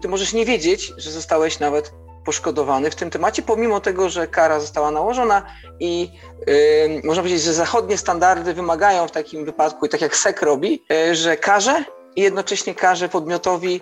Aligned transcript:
ty 0.00 0.08
możesz 0.08 0.32
nie 0.32 0.44
wiedzieć, 0.44 0.92
że 0.96 1.10
zostałeś 1.10 1.58
nawet 1.58 1.92
poszkodowany 2.24 2.90
w 2.90 2.94
tym 2.94 3.10
temacie, 3.10 3.42
pomimo 3.42 3.80
tego, 3.80 4.08
że 4.08 4.26
kara 4.26 4.60
została 4.60 4.90
nałożona 4.90 5.42
i 5.80 6.10
yy, 6.46 7.00
można 7.04 7.22
powiedzieć, 7.22 7.42
że 7.42 7.52
zachodnie 7.52 7.98
standardy 7.98 8.54
wymagają 8.54 9.08
w 9.08 9.10
takim 9.10 9.44
wypadku, 9.44 9.86
i 9.86 9.88
tak 9.88 10.00
jak 10.00 10.16
SEC 10.16 10.42
robi, 10.42 10.84
yy, 10.90 11.14
że 11.14 11.36
karze 11.36 11.84
i 12.16 12.22
jednocześnie 12.22 12.74
każe 12.74 13.08
podmiotowi 13.08 13.80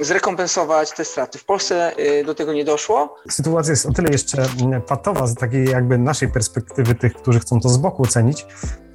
zrekompensować 0.00 0.92
te 0.92 1.04
straty. 1.04 1.38
W 1.38 1.44
Polsce 1.44 1.92
y, 1.98 2.24
do 2.24 2.34
tego 2.34 2.52
nie 2.52 2.64
doszło. 2.64 3.14
Sytuacja 3.30 3.70
jest 3.70 3.86
o 3.86 3.92
tyle 3.92 4.08
jeszcze 4.12 4.46
mm, 4.62 4.82
patowa 4.82 5.26
z 5.26 5.34
takiej 5.34 5.68
jakby 5.68 5.98
naszej 5.98 6.28
perspektywy 6.28 6.94
tych, 6.94 7.14
którzy 7.14 7.40
chcą 7.40 7.60
to 7.60 7.68
z 7.68 7.76
boku 7.76 8.02
ocenić, 8.02 8.46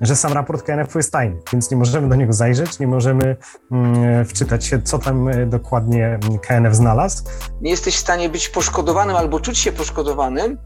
że 0.02 0.16
sam 0.16 0.34
raport 0.34 0.64
KNF 0.64 0.96
jest 0.96 1.12
tajny, 1.12 1.38
więc 1.54 1.72
nie 1.72 1.78
możemy 1.78 2.10
do 2.10 2.16
niego 2.16 2.34
zajrzeć, 2.34 2.80
nie 2.80 2.88
możemy 2.88 3.38
mm, 3.72 4.26
wczytać 4.26 4.66
się, 4.66 4.82
co 4.82 5.00
tam 5.00 5.28
y, 5.28 5.46
dokładnie 5.46 6.20
KNF 6.48 6.76
znalazł. 6.76 7.24
Nie 7.62 7.72
jesteś 7.72 7.96
w 7.96 8.00
stanie 8.00 8.30
być 8.30 8.50
poszkodowanym 8.50 9.16
albo 9.16 9.40
czuć 9.40 9.58
się 9.58 9.72
poszkodowanym, 9.72 10.58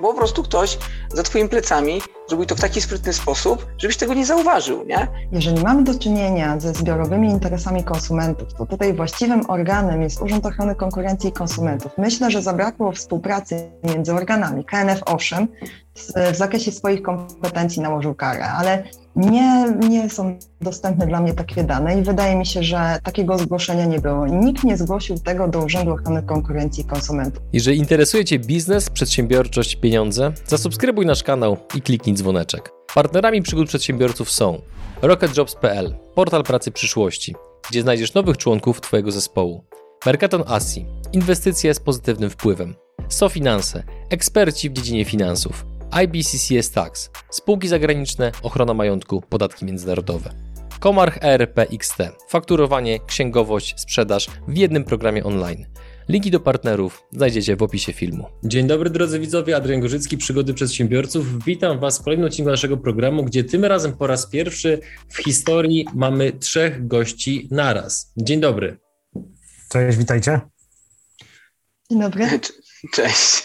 bo 0.00 0.08
po 0.08 0.18
prostu 0.18 0.42
ktoś 0.42 0.78
za 1.14 1.22
twoimi 1.22 1.48
plecami 1.48 2.00
zrobił 2.28 2.46
to 2.46 2.54
w 2.54 2.60
taki 2.60 2.80
sprytny 2.80 3.12
sposób, 3.12 3.66
żebyś 3.78 3.96
tego 3.96 4.14
nie 4.14 4.26
zauważył, 4.26 4.84
nie? 4.84 5.08
Jeżeli 5.32 5.62
mamy 5.62 5.84
do 5.84 5.98
czynienia 5.98 6.60
ze 6.60 6.74
zbiorowymi 6.74 7.30
interesami 7.30 7.84
konsumentów, 7.84 8.54
to 8.54 8.66
tutaj 8.66 8.94
właściwym 8.94 9.50
organem 9.50 10.02
jest 10.02 10.22
Urząd 10.22 10.46
Ochrony 10.46 10.74
Konkurencji 10.74 11.30
i 11.30 11.32
Konsumentów. 11.32 11.92
Myślę, 11.98 12.30
że 12.30 12.42
zabrakło 12.42 12.92
współpracy 12.92 13.70
między 13.84 14.12
organami. 14.12 14.64
KNF 14.64 15.00
owszem, 15.06 15.48
w 16.32 16.36
zakresie 16.36 16.72
swoich 16.72 17.02
kompetencji 17.02 17.82
nałożył 17.82 18.14
karę, 18.14 18.44
ale 18.44 18.84
nie, 19.18 19.72
nie 19.88 20.10
są 20.10 20.38
dostępne 20.60 21.06
dla 21.06 21.20
mnie 21.20 21.34
takie 21.34 21.64
dane 21.64 21.98
i 21.98 22.02
wydaje 22.02 22.36
mi 22.36 22.46
się, 22.46 22.62
że 22.62 22.98
takiego 23.02 23.38
zgłoszenia 23.38 23.84
nie 23.84 24.00
było. 24.00 24.26
Nikt 24.26 24.64
nie 24.64 24.76
zgłosił 24.76 25.18
tego 25.18 25.48
do 25.48 25.58
Urzędu 25.58 25.92
Ochrony 25.92 26.22
Konkurencji 26.22 26.84
i 26.84 26.86
Konsumentów. 26.86 27.42
Jeżeli 27.52 27.78
interesuje 27.78 28.24
Cię 28.24 28.38
biznes, 28.38 28.90
przedsiębiorczość, 28.90 29.76
pieniądze, 29.76 30.32
zasubskrybuj 30.46 31.06
nasz 31.06 31.22
kanał 31.22 31.56
i 31.74 31.82
kliknij 31.82 32.16
dzwoneczek. 32.16 32.72
Partnerami 32.94 33.42
przygód 33.42 33.68
przedsiębiorców 33.68 34.30
są 34.30 34.60
RocketJobs.pl, 35.02 35.94
portal 36.14 36.44
pracy 36.44 36.70
przyszłości, 36.70 37.34
gdzie 37.70 37.82
znajdziesz 37.82 38.14
nowych 38.14 38.36
członków 38.36 38.80
Twojego 38.80 39.12
zespołu. 39.12 39.64
Mercaton 40.06 40.44
Asi, 40.46 40.86
inwestycje 41.12 41.74
z 41.74 41.80
pozytywnym 41.80 42.30
wpływem. 42.30 42.74
SoFinanse, 43.08 43.82
eksperci 44.10 44.70
w 44.70 44.72
dziedzinie 44.72 45.04
finansów. 45.04 45.66
IBCCS 45.92 46.70
Tax, 46.70 47.10
spółki 47.30 47.68
zagraniczne, 47.68 48.32
ochrona 48.42 48.74
majątku, 48.74 49.22
podatki 49.28 49.64
międzynarodowe. 49.64 50.30
Komarch 50.80 51.18
ERP 51.24 51.58
XT, 51.58 51.96
fakturowanie, 52.28 52.98
księgowość, 53.06 53.74
sprzedaż 53.80 54.28
w 54.48 54.56
jednym 54.56 54.84
programie 54.84 55.24
online. 55.24 55.66
Linki 56.08 56.30
do 56.30 56.40
partnerów 56.40 57.02
znajdziecie 57.12 57.56
w 57.56 57.62
opisie 57.62 57.92
filmu. 57.92 58.26
Dzień 58.44 58.66
dobry 58.66 58.90
drodzy 58.90 59.20
widzowie, 59.20 59.56
Adrian 59.56 59.80
Gorzycki, 59.80 60.18
Przygody 60.18 60.54
Przedsiębiorców. 60.54 61.44
Witam 61.44 61.80
Was 61.80 61.98
w 61.98 62.02
kolejnym 62.02 62.26
odcinku 62.26 62.50
naszego 62.50 62.76
programu, 62.76 63.24
gdzie 63.24 63.44
tym 63.44 63.64
razem 63.64 63.96
po 63.96 64.06
raz 64.06 64.26
pierwszy 64.26 64.80
w 65.08 65.18
historii 65.18 65.86
mamy 65.94 66.32
trzech 66.32 66.86
gości 66.86 67.48
naraz. 67.50 68.12
Dzień 68.16 68.40
dobry. 68.40 68.78
Cześć, 69.68 69.98
witajcie. 69.98 70.40
Dzień 71.90 72.00
dobry. 72.00 72.28
Cześć. 72.94 73.44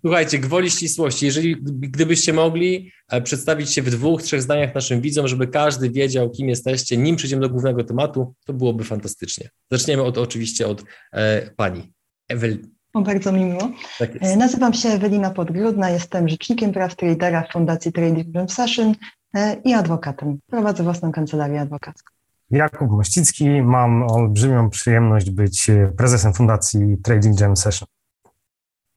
Słuchajcie, 0.00 0.38
gwoli 0.38 0.70
ścisłości, 0.70 1.26
jeżeli 1.26 1.56
gdybyście 1.62 2.32
mogli 2.32 2.92
e, 3.08 3.22
przedstawić 3.22 3.74
się 3.74 3.82
w 3.82 3.90
dwóch, 3.90 4.22
trzech 4.22 4.42
zdaniach 4.42 4.74
naszym 4.74 5.00
widzom, 5.00 5.28
żeby 5.28 5.46
każdy 5.46 5.90
wiedział, 5.90 6.30
kim 6.30 6.48
jesteście, 6.48 6.96
nim 6.96 7.16
przejdziemy 7.16 7.42
do 7.42 7.50
głównego 7.50 7.84
tematu, 7.84 8.34
to 8.46 8.52
byłoby 8.52 8.84
fantastycznie. 8.84 9.48
Zaczniemy 9.70 10.02
od 10.02 10.18
oczywiście 10.18 10.66
od 10.66 10.84
e, 11.12 11.50
pani 11.56 11.92
Eweliny. 12.28 12.68
O, 12.94 13.00
bardzo 13.00 13.32
mi 13.32 13.44
miło. 13.44 13.70
Tak 13.98 14.10
e, 14.20 14.36
Nazywam 14.36 14.74
się 14.74 14.88
Ewelina 14.88 15.30
Podgrudna, 15.30 15.90
jestem 15.90 16.28
rzecznikiem 16.28 16.72
praw 16.72 16.96
tradera 16.96 17.42
w 17.42 17.52
Fundacji 17.52 17.92
Trading 17.92 18.34
Room 18.34 18.48
Session 18.48 18.94
e, 19.34 19.56
i 19.64 19.72
adwokatem. 19.72 20.38
Prowadzę 20.46 20.82
własną 20.82 21.12
kancelarię 21.12 21.60
adwokacką. 21.60 22.12
Jakub 22.50 22.90
Mościcki, 22.90 23.62
mam 23.62 24.02
olbrzymią 24.02 24.70
przyjemność 24.70 25.30
być 25.30 25.70
prezesem 25.96 26.34
Fundacji 26.34 26.96
Trading 27.02 27.40
Jam 27.40 27.56
Session. 27.56 27.88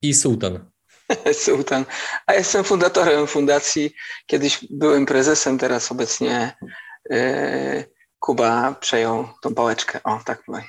I 0.02 0.14
Sultan. 0.14 0.72
Sultan. 1.46 1.86
A 2.28 2.34
jestem 2.34 2.64
fundatorem 2.64 3.28
fundacji. 3.28 3.94
Kiedyś 4.26 4.66
byłem 4.70 5.06
prezesem, 5.06 5.58
teraz 5.58 5.92
obecnie 5.92 6.58
yy, 7.10 7.20
Kuba 8.20 8.76
przejął 8.80 9.28
tą 9.42 9.56
pałeczkę. 9.56 10.00
O, 10.04 10.20
tak 10.26 10.44
powiem. 10.44 10.64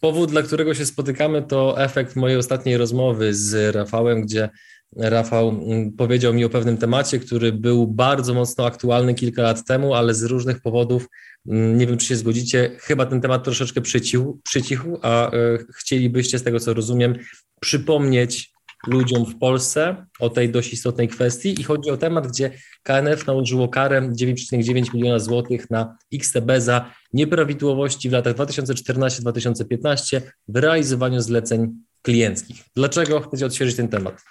Powód, 0.00 0.30
dla 0.30 0.42
którego 0.42 0.74
się 0.74 0.86
spotykamy, 0.86 1.42
to 1.42 1.82
efekt 1.82 2.16
mojej 2.16 2.36
ostatniej 2.36 2.76
rozmowy 2.76 3.34
z 3.34 3.74
Rafałem, 3.74 4.22
gdzie 4.22 4.50
Rafał 4.96 5.48
mm, 5.48 5.92
powiedział 5.92 6.34
mi 6.34 6.44
o 6.44 6.48
pewnym 6.48 6.76
temacie, 6.76 7.18
który 7.18 7.52
był 7.52 7.86
bardzo 7.86 8.34
mocno 8.34 8.66
aktualny 8.66 9.14
kilka 9.14 9.42
lat 9.42 9.64
temu, 9.64 9.94
ale 9.94 10.14
z 10.14 10.22
różnych 10.22 10.60
powodów, 10.60 11.08
mm, 11.46 11.78
nie 11.78 11.86
wiem 11.86 11.98
czy 11.98 12.06
się 12.06 12.16
zgodzicie, 12.16 12.70
chyba 12.80 13.06
ten 13.06 13.20
temat 13.20 13.44
troszeczkę 13.44 13.80
przycichł, 13.80 14.40
przycichł 14.44 14.98
a 15.02 15.30
e, 15.30 15.58
chcielibyście, 15.76 16.38
z 16.38 16.42
tego 16.42 16.60
co 16.60 16.74
rozumiem, 16.74 17.14
przypomnieć 17.60 18.54
ludziom 18.86 19.26
w 19.26 19.38
Polsce 19.38 20.06
o 20.20 20.30
tej 20.30 20.50
dość 20.50 20.72
istotnej 20.72 21.08
kwestii 21.08 21.60
i 21.60 21.62
chodzi 21.62 21.90
o 21.90 21.96
temat, 21.96 22.28
gdzie 22.28 22.50
KNF 22.82 23.26
nałożyło 23.26 23.68
karę 23.68 24.02
9,9 24.02 24.94
miliona 24.94 25.18
złotych 25.18 25.70
na 25.70 25.96
XTB 26.14 26.50
za 26.58 26.90
nieprawidłowości 27.12 28.08
w 28.10 28.12
latach 28.12 28.34
2014-2015 28.34 30.20
w 30.48 30.56
realizowaniu 30.56 31.20
zleceń 31.20 31.72
klienckich. 32.02 32.64
Dlaczego 32.76 33.20
chcecie 33.20 33.46
odświeżyć 33.46 33.76
ten 33.76 33.88
temat? 33.88 34.22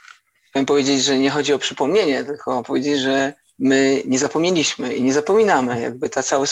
Chciałem 0.54 0.66
powiedzieć, 0.66 1.04
że 1.04 1.18
nie 1.18 1.30
chodzi 1.30 1.54
o 1.54 1.60
przypomnienie, 1.60 2.24
tylko 2.24 2.64
powiedzieć, 2.64 3.00
że 3.00 3.34
my 3.60 4.04
nie 4.06 4.20
zapomnieliśmy 4.20 4.96
i 4.96 5.04
nie 5.04 5.14
zapominamy. 5.14 5.82
Jakby 5.82 6.10
ta 6.10 6.24
cały, 6.24 6.48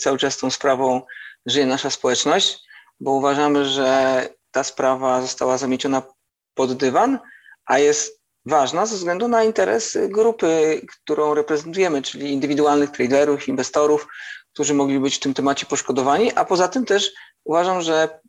cały 0.00 0.18
czas 0.18 0.38
tą 0.38 0.50
sprawą 0.50 1.02
żyje 1.46 1.66
nasza 1.66 1.90
społeczność, 1.90 2.58
bo 3.00 3.10
uważamy, 3.10 3.64
że 3.64 4.28
ta 4.50 4.64
sprawa 4.64 5.22
została 5.22 5.58
zamieciona 5.58 6.02
pod 6.54 6.72
dywan, 6.72 7.18
a 7.66 7.78
jest 7.78 8.20
ważna 8.46 8.86
ze 8.86 8.96
względu 8.96 9.28
na 9.28 9.44
interes 9.44 9.98
grupy, 10.08 10.80
którą 10.88 11.34
reprezentujemy, 11.34 12.02
czyli 12.02 12.32
indywidualnych 12.32 12.90
traderów, 12.90 13.48
inwestorów, 13.48 14.08
którzy 14.52 14.74
mogli 14.74 15.00
być 15.00 15.16
w 15.16 15.20
tym 15.20 15.34
temacie 15.34 15.66
poszkodowani, 15.66 16.32
a 16.34 16.44
poza 16.44 16.68
tym 16.68 16.84
też 16.84 17.12
uważam, 17.44 17.82
że 17.82 18.20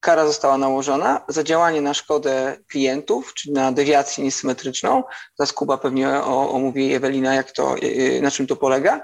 kara 0.00 0.26
została 0.26 0.58
nałożona 0.58 1.24
za 1.28 1.42
działanie 1.42 1.80
na 1.80 1.94
szkodę 1.94 2.56
klientów, 2.68 3.34
czyli 3.34 3.54
na 3.54 3.72
dewiację 3.72 4.24
niesymetryczną. 4.24 5.02
Zaraz 5.38 5.52
Kuba 5.52 5.78
pewnie 5.78 6.22
omówi 6.24 6.94
Ewelina, 6.94 7.34
jak 7.34 7.52
to, 7.52 7.76
y, 7.82 8.20
na 8.22 8.30
czym 8.30 8.46
to 8.46 8.56
polega. 8.56 9.00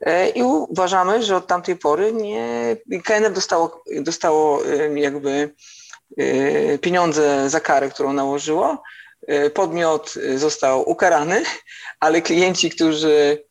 E, 0.00 0.28
I 0.28 0.42
uważamy, 0.42 1.22
że 1.22 1.36
od 1.36 1.46
tamtej 1.46 1.76
pory 1.76 2.12
nie, 2.12 2.76
KNF 3.04 3.32
dostało, 3.32 3.84
dostało 4.00 4.62
jakby 4.94 5.54
y, 6.20 6.78
pieniądze 6.82 7.50
za 7.50 7.60
karę, 7.60 7.88
którą 7.88 8.12
nałożyło. 8.12 8.82
E, 9.26 9.50
podmiot 9.50 10.14
został 10.36 10.90
ukarany, 10.90 11.42
ale 12.00 12.22
klienci, 12.22 12.70
którzy 12.70 13.44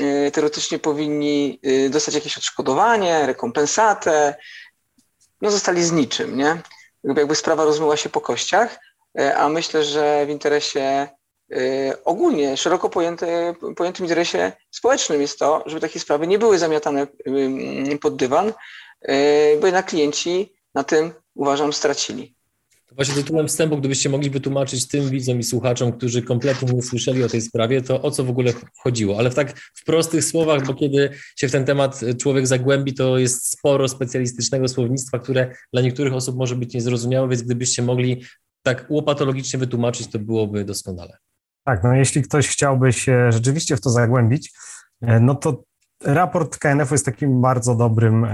y, 0.00 0.30
teoretycznie 0.32 0.78
powinni 0.78 1.60
dostać 1.90 2.14
jakieś 2.14 2.38
odszkodowanie, 2.38 3.26
rekompensatę, 3.26 4.34
no 5.40 5.50
zostali 5.50 5.84
z 5.84 5.92
niczym, 5.92 6.36
nie? 6.36 6.62
Jakby 7.04 7.34
sprawa 7.34 7.64
rozmyła 7.64 7.96
się 7.96 8.08
po 8.08 8.20
kościach, 8.20 8.80
e, 9.18 9.36
a 9.36 9.48
myślę, 9.48 9.84
że 9.84 10.26
w 10.26 10.30
interesie 10.30 10.80
e, 10.80 11.08
ogólnie, 12.04 12.56
szeroko 12.56 12.90
pojęte, 12.90 13.54
pojętym 13.76 14.04
interesie 14.06 14.52
społecznym 14.70 15.20
jest 15.20 15.38
to, 15.38 15.62
żeby 15.66 15.80
takie 15.80 16.00
sprawy 16.00 16.26
nie 16.26 16.38
były 16.38 16.58
zamiatane 16.58 17.06
pod 18.00 18.16
dywan, 18.16 18.52
e, 19.02 19.56
bo 19.56 19.66
jednak 19.66 19.86
klienci 19.86 20.52
na 20.74 20.84
tym, 20.84 21.12
uważam, 21.34 21.72
stracili. 21.72 22.37
Właśnie 22.92 23.14
tytułem 23.14 23.48
wstępu, 23.48 23.76
gdybyście 23.76 24.08
mogli 24.08 24.30
wytłumaczyć 24.30 24.88
tym 24.88 25.10
widzom 25.10 25.38
i 25.38 25.42
słuchaczom, 25.42 25.92
którzy 25.92 26.22
kompletnie 26.22 26.72
nie 26.72 26.82
słyszeli 26.82 27.24
o 27.24 27.28
tej 27.28 27.40
sprawie, 27.40 27.82
to 27.82 28.02
o 28.02 28.10
co 28.10 28.24
w 28.24 28.30
ogóle 28.30 28.52
chodziło. 28.78 29.18
Ale 29.18 29.30
w 29.30 29.34
tak 29.34 29.58
w 29.58 29.84
prostych 29.84 30.24
słowach, 30.24 30.66
bo 30.66 30.74
kiedy 30.74 31.10
się 31.36 31.48
w 31.48 31.52
ten 31.52 31.64
temat 31.64 32.00
człowiek 32.20 32.46
zagłębi, 32.46 32.94
to 32.94 33.18
jest 33.18 33.50
sporo 33.50 33.88
specjalistycznego 33.88 34.68
słownictwa, 34.68 35.18
które 35.18 35.54
dla 35.72 35.82
niektórych 35.82 36.14
osób 36.14 36.36
może 36.36 36.56
być 36.56 36.74
niezrozumiałe, 36.74 37.28
więc 37.28 37.42
gdybyście 37.42 37.82
mogli 37.82 38.24
tak 38.62 38.86
łopatologicznie 38.88 39.58
wytłumaczyć, 39.58 40.06
to 40.06 40.18
byłoby 40.18 40.64
doskonale. 40.64 41.16
Tak, 41.64 41.84
no 41.84 41.94
jeśli 41.94 42.22
ktoś 42.22 42.48
chciałby 42.48 42.92
się 42.92 43.32
rzeczywiście 43.32 43.76
w 43.76 43.80
to 43.80 43.90
zagłębić, 43.90 44.52
e, 45.02 45.20
no 45.20 45.34
to 45.34 45.62
raport 46.04 46.58
KNF 46.58 46.90
jest 46.90 47.04
takim 47.04 47.40
bardzo 47.40 47.74
dobrym 47.74 48.26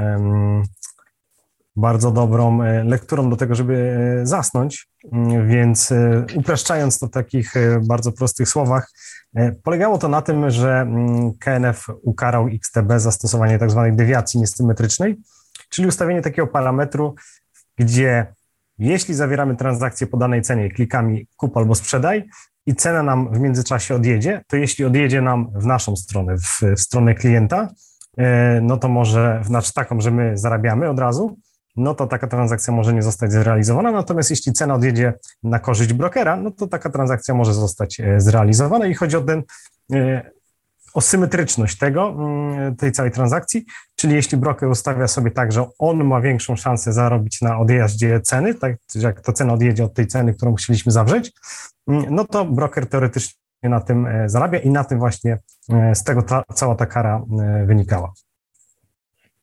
bardzo 1.76 2.10
dobrą 2.10 2.62
e, 2.62 2.84
lekturą 2.84 3.30
do 3.30 3.36
tego, 3.36 3.54
żeby 3.54 3.96
e, 4.22 4.26
zasnąć, 4.26 4.88
mm, 5.12 5.48
więc 5.48 5.92
e, 5.92 6.26
upraszczając 6.34 6.98
to 6.98 7.06
w 7.06 7.10
takich 7.10 7.54
bardzo 7.88 8.12
prostych 8.12 8.48
słowach, 8.48 8.90
polegało 9.62 9.98
to 9.98 10.08
na 10.08 10.22
tym, 10.22 10.50
że 10.50 10.80
mm, 10.80 11.32
KNF 11.38 11.86
ukarał 12.02 12.48
XTB 12.48 12.92
za 12.96 13.12
stosowanie 13.12 13.58
tzw. 13.58 13.82
Tak 13.86 13.96
dewiacji 13.96 14.40
niesymetrycznej, 14.40 15.16
czyli 15.68 15.88
ustawienie 15.88 16.22
takiego 16.22 16.46
parametru, 16.46 17.14
gdzie 17.78 18.26
jeśli 18.78 19.14
zawieramy 19.14 19.56
transakcję 19.56 20.06
po 20.06 20.16
danej 20.16 20.42
cenie, 20.42 20.70
klikami 20.70 21.26
kup 21.36 21.56
albo 21.56 21.74
sprzedaj 21.74 22.28
i 22.66 22.74
cena 22.74 23.02
nam 23.02 23.32
w 23.32 23.40
międzyczasie 23.40 23.94
odjedzie, 23.94 24.42
to 24.48 24.56
jeśli 24.56 24.84
odjedzie 24.84 25.22
nam 25.22 25.50
w 25.54 25.66
naszą 25.66 25.96
stronę, 25.96 26.36
w, 26.38 26.60
w 26.76 26.80
stronę 26.80 27.14
klienta, 27.14 27.68
no 28.62 28.76
to 28.76 28.88
może, 28.88 29.40
znaczy 29.44 29.72
taką, 29.72 30.00
że 30.00 30.10
my 30.10 30.38
zarabiamy 30.38 30.90
od 30.90 30.98
razu, 30.98 31.36
no 31.76 31.94
to 31.94 32.06
taka 32.06 32.26
transakcja 32.26 32.74
może 32.74 32.94
nie 32.94 33.02
zostać 33.02 33.32
zrealizowana. 33.32 33.92
Natomiast 33.92 34.30
jeśli 34.30 34.52
cena 34.52 34.74
odjedzie 34.74 35.14
na 35.42 35.58
korzyść 35.58 35.92
brokera, 35.92 36.36
no 36.36 36.50
to 36.50 36.66
taka 36.66 36.90
transakcja 36.90 37.34
może 37.34 37.54
zostać 37.54 38.00
e, 38.00 38.20
zrealizowana 38.20 38.86
i 38.86 38.94
chodzi 38.94 39.16
o 39.16 39.20
ten 39.20 39.42
e, 39.92 40.30
o 40.94 41.00
symetryczność 41.00 41.78
tego, 41.78 42.08
mm, 42.08 42.76
tej 42.76 42.92
całej 42.92 43.12
transakcji, 43.12 43.64
czyli 43.96 44.14
jeśli 44.14 44.38
broker 44.38 44.68
ustawia 44.68 45.08
sobie 45.08 45.30
tak, 45.30 45.52
że 45.52 45.66
on 45.78 46.04
ma 46.04 46.20
większą 46.20 46.56
szansę 46.56 46.92
zarobić 46.92 47.40
na 47.40 47.58
odjeździe 47.58 48.20
ceny, 48.20 48.54
tak 48.54 48.76
jak 48.94 49.20
to 49.20 49.32
cena 49.32 49.52
odjedzie 49.52 49.84
od 49.84 49.94
tej 49.94 50.06
ceny, 50.06 50.34
którą 50.34 50.50
musieliśmy 50.50 50.92
zawrzeć, 50.92 51.32
mm, 51.88 52.04
no 52.10 52.24
to 52.24 52.44
broker 52.44 52.86
teoretycznie 52.86 53.34
na 53.62 53.80
tym 53.80 54.06
e, 54.06 54.28
zarabia 54.28 54.58
i 54.58 54.70
na 54.70 54.84
tym 54.84 54.98
właśnie 54.98 55.38
z 55.94 56.04
tego 56.04 56.22
ta, 56.22 56.42
cała 56.54 56.74
ta 56.74 56.86
kara 56.86 57.22
wynikała. 57.66 58.12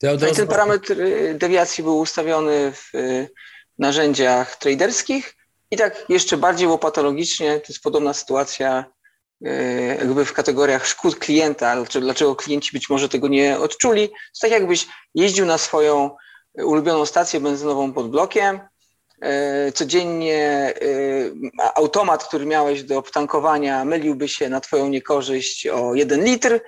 Ja 0.01 0.12
no 0.21 0.27
i 0.27 0.36
ten 0.36 0.48
parametr 0.48 0.92
y, 0.92 1.36
dewiacji 1.38 1.83
był 1.83 2.00
ustawiony 2.00 2.71
w 2.71 2.95
y, 2.95 3.30
narzędziach 3.80 4.56
traderskich 4.56 5.36
i 5.71 5.77
tak 5.77 6.06
jeszcze 6.09 6.38
bardziej 6.38 6.68
łopatologicznie, 6.68 7.59
to 7.59 7.65
jest 7.69 7.83
podobna 7.83 8.13
sytuacja 8.13 8.86
y, 9.45 9.98
jakby 10.00 10.25
w 10.25 10.33
kategoriach 10.33 10.88
szkód 10.88 11.15
klienta, 11.15 11.83
dlaczego 12.01 12.36
klienci 12.36 12.69
być 12.74 12.89
może 12.89 13.09
tego 13.09 13.27
nie 13.27 13.59
odczuli. 13.59 14.09
To 14.09 14.42
tak 14.42 14.51
jakbyś 14.51 14.88
jeździł 15.15 15.45
na 15.45 15.57
swoją 15.57 16.15
ulubioną 16.63 17.06
stację 17.06 17.39
benzynową 17.39 17.94
pod 17.94 18.09
blokiem, 18.09 18.59
codziennie 19.74 20.74
automat, 21.75 22.24
który 22.24 22.45
miałeś 22.45 22.83
do 22.83 22.98
obtankowania, 22.98 23.86
myliłby 23.86 24.27
się 24.27 24.50
na 24.50 24.62
twoją 24.62 24.89
niekorzyść 24.89 25.68
o 25.68 25.95
jeden 25.95 26.24
litr, 26.24 26.59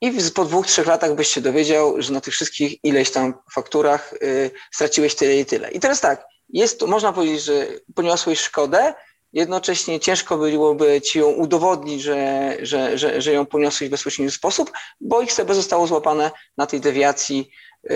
i 0.00 0.12
po 0.34 0.44
dwóch, 0.44 0.66
trzech 0.66 0.86
latach 0.86 1.14
byś 1.14 1.28
się 1.28 1.40
dowiedział, 1.40 2.02
że 2.02 2.12
na 2.12 2.20
tych 2.20 2.34
wszystkich 2.34 2.84
ileś 2.84 3.10
tam 3.10 3.34
fakturach 3.54 4.12
y, 4.12 4.50
straciłeś 4.72 5.14
tyle 5.14 5.36
i 5.36 5.44
tyle. 5.44 5.70
I 5.70 5.80
teraz 5.80 6.00
tak, 6.00 6.26
jest 6.48 6.82
można 6.82 7.12
powiedzieć, 7.12 7.42
że 7.42 7.66
poniosłeś 7.94 8.40
szkodę, 8.40 8.94
jednocześnie 9.32 10.00
ciężko 10.00 10.38
byłoby 10.38 11.00
ci 11.00 11.18
ją 11.18 11.26
udowodnić, 11.26 12.02
że, 12.02 12.56
że, 12.62 12.98
że, 12.98 13.22
że 13.22 13.32
ją 13.32 13.46
poniosłeś 13.46 13.88
w 13.88 13.90
bezpośredni 13.90 14.32
sposób, 14.32 14.72
bo 15.00 15.20
ich 15.22 15.32
sobie 15.32 15.54
zostało 15.54 15.86
złapane 15.86 16.30
na 16.56 16.66
tej 16.66 16.80
dewiacji 16.80 17.50
y, 17.84 17.88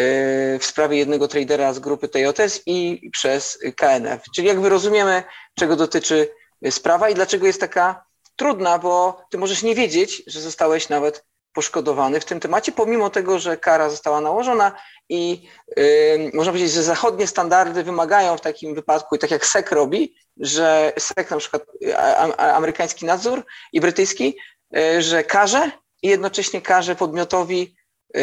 w 0.58 0.64
sprawie 0.64 0.98
jednego 0.98 1.28
tradera 1.28 1.72
z 1.72 1.78
grupy 1.78 2.08
TJS 2.08 2.62
i 2.66 3.10
przez 3.12 3.58
KNF. 3.76 4.22
Czyli 4.34 4.48
jakby 4.48 4.68
rozumiemy, 4.68 5.22
czego 5.58 5.76
dotyczy 5.76 6.28
sprawa 6.70 7.10
i 7.10 7.14
dlaczego 7.14 7.46
jest 7.46 7.60
taka 7.60 8.04
trudna, 8.36 8.78
bo 8.78 9.22
ty 9.30 9.38
możesz 9.38 9.62
nie 9.62 9.74
wiedzieć, 9.74 10.22
że 10.26 10.40
zostałeś 10.40 10.88
nawet 10.88 11.24
poszkodowany 11.52 12.20
w 12.20 12.24
tym 12.24 12.40
temacie, 12.40 12.72
pomimo 12.72 13.10
tego, 13.10 13.38
że 13.38 13.56
kara 13.56 13.90
została 13.90 14.20
nałożona 14.20 14.72
i 15.08 15.48
yy, 15.76 16.30
można 16.34 16.52
powiedzieć, 16.52 16.72
że 16.72 16.82
zachodnie 16.82 17.26
standardy 17.26 17.82
wymagają 17.82 18.36
w 18.36 18.40
takim 18.40 18.74
wypadku, 18.74 19.16
i 19.16 19.18
tak 19.18 19.30
jak 19.30 19.46
SEC 19.46 19.72
robi, 19.72 20.14
że 20.36 20.92
SEC 20.98 21.30
na 21.30 21.36
przykład 21.36 21.62
a, 21.96 22.28
a, 22.36 22.54
amerykański 22.54 23.06
nadzór 23.06 23.42
i 23.72 23.80
brytyjski, 23.80 24.36
yy, 24.70 25.02
że 25.02 25.24
każe 25.24 25.70
i 26.02 26.08
jednocześnie 26.08 26.62
każe 26.62 26.96
podmiotowi 26.96 27.76
yy, 28.14 28.22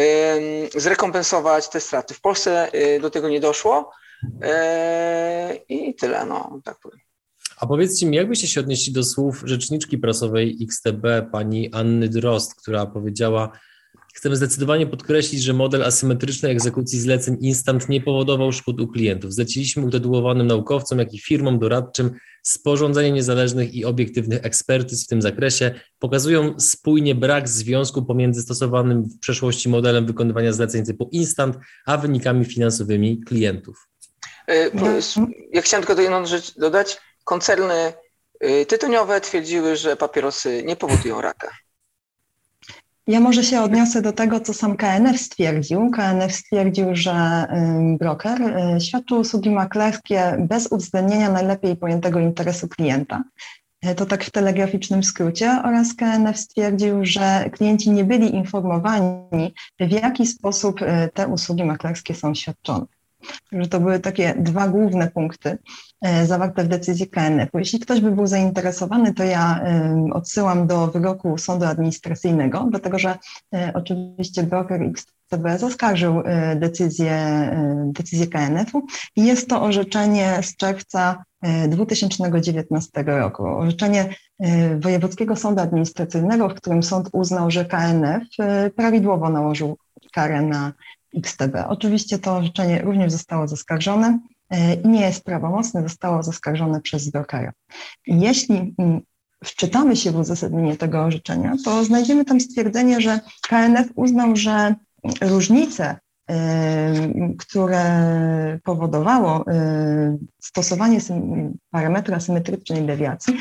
zrekompensować 0.76 1.70
te 1.70 1.80
straty. 1.80 2.14
W 2.14 2.22
Polsce 2.22 2.74
y, 2.76 3.00
do 3.00 3.10
tego 3.10 3.30
nie 3.30 3.40
doszło 3.40 3.92
y, 4.24 5.56
i 5.70 5.96
tyle, 5.96 6.26
no 6.26 6.60
tak 6.64 6.80
powiem. 6.80 7.00
A 7.58 7.68
powiedzcie 7.68 8.06
mi, 8.06 8.18
jak 8.18 8.30
byście 8.30 8.48
się 8.48 8.60
odnieśli 8.60 8.94
do 8.94 9.04
słów 9.04 9.44
rzeczniczki 9.46 9.98
prasowej 9.98 10.58
XTB, 10.62 11.06
pani 11.32 11.74
Anny 11.74 12.10
Drost, 12.10 12.56
która 12.56 12.86
powiedziała, 12.86 13.52
chcemy 14.14 14.36
zdecydowanie 14.36 14.88
podkreślić, 14.88 15.44
że 15.44 15.54
model 15.54 15.84
asymetrycznej 15.84 16.52
egzekucji 16.52 17.00
zleceń 17.00 17.38
instant 17.42 17.90
nie 17.90 18.02
powodował 18.02 18.52
szkód 18.52 18.82
u 18.82 18.88
klientów. 18.88 19.34
Zleciliśmy 19.34 19.86
utytułowanym 19.86 20.48
naukowcom, 20.48 21.00
jak 21.00 21.14
i 21.14 21.20
firmom 21.20 21.60
doradczym 21.60 22.12
sporządzenie 22.44 23.12
niezależnych 23.12 23.76
i 23.76 23.86
obiektywnych 23.86 24.46
ekspertyz 24.46 25.06
w 25.06 25.08
tym 25.08 25.22
zakresie 25.22 25.72
pokazują 26.00 26.60
spójnie 26.60 27.16
brak 27.16 27.50
związku 27.50 28.06
pomiędzy 28.06 28.42
stosowanym 28.42 29.04
w 29.04 29.20
przeszłości 29.20 29.70
modelem 29.70 30.06
wykonywania 30.06 30.54
zleceń 30.54 30.86
typu 30.86 31.10
instant, 31.12 31.58
a 31.86 31.98
wynikami 31.98 32.46
finansowymi 32.46 33.22
klientów. 33.24 33.88
E, 34.48 34.72
ja 35.54 35.62
chciałem 35.62 35.86
tylko 35.86 36.02
jedną 36.02 36.26
rzecz 36.26 36.60
dodać 36.60 36.98
koncerny 37.28 37.94
y, 38.44 38.66
tytoniowe 38.66 39.22
twierdziły, 39.22 39.76
że 39.76 39.96
papierosy 39.96 40.64
nie 40.66 40.76
powodują 40.76 41.22
raka. 41.22 41.50
Ja 43.08 43.20
może 43.20 43.44
się 43.44 43.62
odniosę 43.62 44.02
do 44.02 44.14
tego, 44.14 44.40
co 44.40 44.54
sam 44.54 44.78
KNF 44.78 45.22
stwierdził. 45.22 45.92
KNF 45.92 46.36
stwierdził, 46.36 46.96
że 46.96 47.46
broker 48.00 48.42
y, 48.42 48.82
świadczył 48.82 49.20
usługi 49.20 49.50
maklerskie 49.50 50.36
bez 50.40 50.68
uwzględnienia 50.68 51.30
najlepiej 51.30 51.76
pojętego 51.76 52.20
interesu 52.20 52.68
klienta. 52.68 53.24
Y, 53.86 53.96
to 53.96 54.06
tak 54.06 54.24
w 54.24 54.32
telegraficznym 54.32 55.04
skrócie. 55.04 55.62
Oraz 55.66 55.94
KNF 55.94 56.40
stwierdził, 56.40 57.06
że 57.06 57.50
klienci 57.52 57.92
nie 57.92 58.04
byli 58.04 58.36
informowani, 58.36 59.54
w 59.80 59.92
jaki 59.92 60.28
sposób 60.28 60.80
te 61.14 61.28
usługi 61.28 61.64
maklerskie 61.64 62.16
są 62.16 62.36
świadczone. 62.36 62.86
Że 63.52 63.68
to 63.68 63.80
były 63.80 64.00
takie 64.00 64.36
dwa 64.40 64.68
główne 64.68 65.12
punkty 65.12 65.58
e, 66.02 66.26
zawarte 66.26 66.64
w 66.64 66.68
decyzji 66.68 67.08
KNF. 67.08 67.50
Jeśli 67.54 67.80
ktoś 67.80 68.02
by 68.02 68.12
był 68.12 68.28
zainteresowany, 68.28 69.14
to 69.14 69.24
ja 69.24 69.62
odsyłam 70.14 70.68
do 70.68 70.88
wyroku 70.88 71.38
sądu 71.38 71.66
administracyjnego, 71.66 72.68
dlatego 72.70 73.00
że 73.00 73.18
e, 73.54 73.72
oczywiście 73.74 74.44
broker 74.44 74.82
XTB 74.82 75.60
zaskarżył 75.60 76.22
e, 76.26 76.56
decyzję, 76.56 77.18
decyzję 77.86 78.28
KNF-u 78.28 78.86
i 79.16 79.26
jest 79.26 79.50
to 79.50 79.62
orzeczenie 79.62 80.40
z 80.42 80.56
czerwca 80.56 81.24
2019 81.68 83.04
roku. 83.06 83.46
Orzeczenie 83.46 84.16
Wojewódzkiego 84.80 85.36
Sądu 85.36 85.62
Administracyjnego, 85.62 86.50
w 86.50 86.54
którym 86.54 86.84
sąd 86.84 87.10
uznał, 87.14 87.52
że 87.52 87.66
KNF 87.66 88.24
prawidłowo 88.76 89.30
nałożył 89.30 89.78
karę 90.14 90.42
na 90.42 90.74
XTB. 91.18 91.56
Oczywiście 91.68 92.20
to 92.20 92.36
orzeczenie 92.36 92.82
również 92.82 93.12
zostało 93.12 93.48
zaskarżone 93.48 94.20
e, 94.50 94.74
i 94.74 94.88
nie 94.88 95.02
jest 95.02 95.24
prawomocne, 95.24 95.84
zostało 95.84 96.24
zaskarżone 96.24 96.82
przez 96.82 97.10
brokera. 97.10 97.54
Jeśli 98.08 98.76
mm, 98.78 99.02
wczytamy 99.44 99.96
się 99.96 100.12
w 100.12 100.16
uzasadnienie 100.16 100.78
tego 100.78 101.04
orzeczenia, 101.04 101.54
to 101.66 101.84
znajdziemy 101.84 102.26
tam 102.26 102.40
stwierdzenie, 102.40 103.02
że 103.02 103.20
KNF 103.50 103.88
uznał, 103.96 104.36
że 104.36 104.76
różnice, 105.22 105.98
e, 106.30 106.94
które 107.38 108.60
powodowało 108.64 109.46
e, 109.48 110.18
stosowanie 110.42 111.00
parametru 111.72 112.16
asymetrycznej 112.16 112.86
dewiacji, 112.86 113.34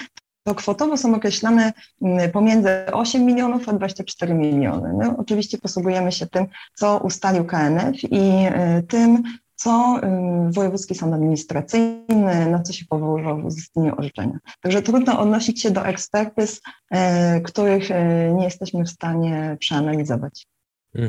to 0.47 0.55
kwotowo 0.55 0.97
są 0.97 1.15
określane 1.15 1.73
mm, 2.03 2.31
pomiędzy 2.31 2.69
8 2.93 3.25
milionów 3.25 3.69
a 3.69 3.73
24 3.73 4.35
miliony. 4.35 5.15
Oczywiście 5.19 5.59
posługujemy 5.59 6.13
się 6.13 6.27
tym, 6.27 6.47
co 6.75 6.99
ustalił 6.99 7.45
KNF 7.45 8.05
i 8.05 8.47
y, 8.79 8.83
tym, 8.83 9.23
co 9.55 10.01
y, 10.49 10.53
Wojewódzki 10.53 10.95
Sąd 10.95 11.15
Administracyjny, 11.15 12.51
na 12.51 12.63
co 12.63 12.73
się 12.73 12.85
powoływał 12.89 13.43
w 13.43 13.45
uzasadnieniu 13.45 13.95
orzeczenia. 13.99 14.39
Także 14.61 14.83
trudno 14.83 15.21
odnosić 15.21 15.63
się 15.63 15.71
do 15.71 15.87
ekspertyz, 15.87 16.61
y, 16.61 17.41
których 17.41 17.89
nie 18.35 18.45
jesteśmy 18.45 18.85
w 18.85 18.91
stanie 18.91 19.57
przeanalizować. 19.61 20.47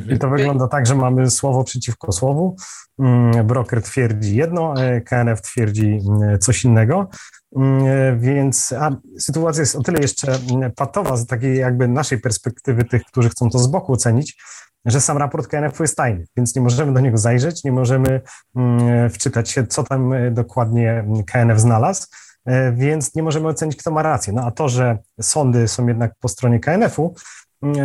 I 0.09 0.19
to 0.19 0.29
wygląda 0.29 0.67
tak, 0.67 0.85
że 0.85 0.95
mamy 0.95 1.31
słowo 1.31 1.63
przeciwko 1.63 2.11
słowu. 2.11 2.55
Mm, 2.99 3.47
broker 3.47 3.81
twierdzi 3.81 4.35
jedno, 4.35 4.73
KNF 5.05 5.41
twierdzi 5.41 5.99
mm, 6.09 6.39
coś 6.39 6.63
innego. 6.63 7.09
Mm, 7.55 8.19
więc 8.19 8.73
a, 8.73 8.91
sytuacja 9.19 9.61
jest 9.61 9.75
o 9.75 9.81
tyle 9.81 9.99
jeszcze 9.99 10.39
patowa 10.75 11.17
z 11.17 11.25
takiej 11.25 11.57
jakby 11.57 11.87
naszej 11.87 12.19
perspektywy, 12.19 12.83
tych, 12.83 13.03
którzy 13.03 13.29
chcą 13.29 13.49
to 13.49 13.59
z 13.59 13.67
boku 13.67 13.93
ocenić, 13.93 14.37
że 14.85 15.01
sam 15.01 15.17
raport 15.17 15.47
KNF 15.47 15.79
jest 15.79 15.95
tajny, 15.95 16.25
więc 16.37 16.55
nie 16.55 16.61
możemy 16.61 16.93
do 16.93 16.99
niego 16.99 17.17
zajrzeć, 17.17 17.63
nie 17.63 17.71
możemy 17.71 18.21
mm, 18.55 19.09
wczytać 19.09 19.49
się, 19.49 19.67
co 19.67 19.83
tam 19.83 20.13
e, 20.13 20.31
dokładnie 20.31 21.05
KNF 21.31 21.59
znalazł, 21.59 22.07
e, 22.45 22.71
więc 22.71 23.15
nie 23.15 23.23
możemy 23.23 23.47
ocenić, 23.47 23.75
kto 23.75 23.91
ma 23.91 24.03
rację. 24.03 24.33
No 24.33 24.45
a 24.45 24.51
to, 24.51 24.69
że 24.69 24.97
sądy 25.21 25.67
są 25.67 25.87
jednak 25.87 26.13
po 26.19 26.27
stronie 26.27 26.59
KNF-u, 26.59 27.15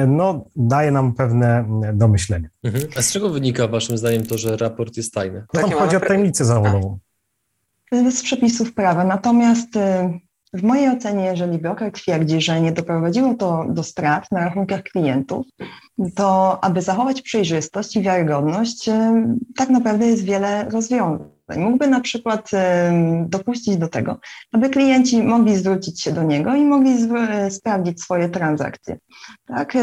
no, 0.08 0.44
daje 0.56 0.90
nam 0.90 1.14
pewne 1.14 1.64
do 1.94 2.08
myślenia. 2.08 2.48
Mhm. 2.64 2.84
A 2.96 3.02
z 3.02 3.12
czego 3.12 3.30
wynika 3.30 3.68
Waszym 3.68 3.98
zdaniem 3.98 4.26
to, 4.26 4.38
że 4.38 4.56
raport 4.56 4.96
jest 4.96 5.14
tajny? 5.14 5.44
No, 5.54 5.60
tam 5.60 5.70
chodzi 5.70 5.96
o 5.96 6.00
tajemnicę 6.00 6.44
zawodową 6.44 6.98
z 7.92 8.22
przepisów 8.22 8.74
prawa. 8.74 9.04
Natomiast 9.04 9.76
y, 9.76 9.80
w 10.52 10.62
mojej 10.62 10.88
ocenie, 10.88 11.24
jeżeli 11.24 11.58
broker 11.58 11.92
twierdzi, 11.92 12.40
że 12.40 12.60
nie 12.60 12.72
doprowadziło 12.72 13.34
to 13.34 13.64
do 13.68 13.82
strat 13.82 14.32
na 14.32 14.40
rachunkach 14.40 14.82
klientów, 14.82 15.46
to 16.14 16.58
aby 16.64 16.82
zachować 16.82 17.22
przejrzystość 17.22 17.96
i 17.96 18.02
wiarygodność, 18.02 18.90
tak 19.56 19.68
naprawdę 19.68 20.06
jest 20.06 20.24
wiele 20.24 20.68
rozwiązań. 20.70 21.28
Mógłby 21.58 21.86
na 21.86 22.00
przykład 22.00 22.50
dopuścić 23.26 23.76
do 23.76 23.88
tego, 23.88 24.18
aby 24.52 24.70
klienci 24.70 25.22
mogli 25.22 25.56
zwrócić 25.56 26.02
się 26.02 26.12
do 26.12 26.22
niego 26.22 26.54
i 26.54 26.64
mogli 26.64 26.94
sprawdzić 27.50 28.02
swoje 28.02 28.28
transakcje. 28.28 28.98
Tak, 29.46 29.76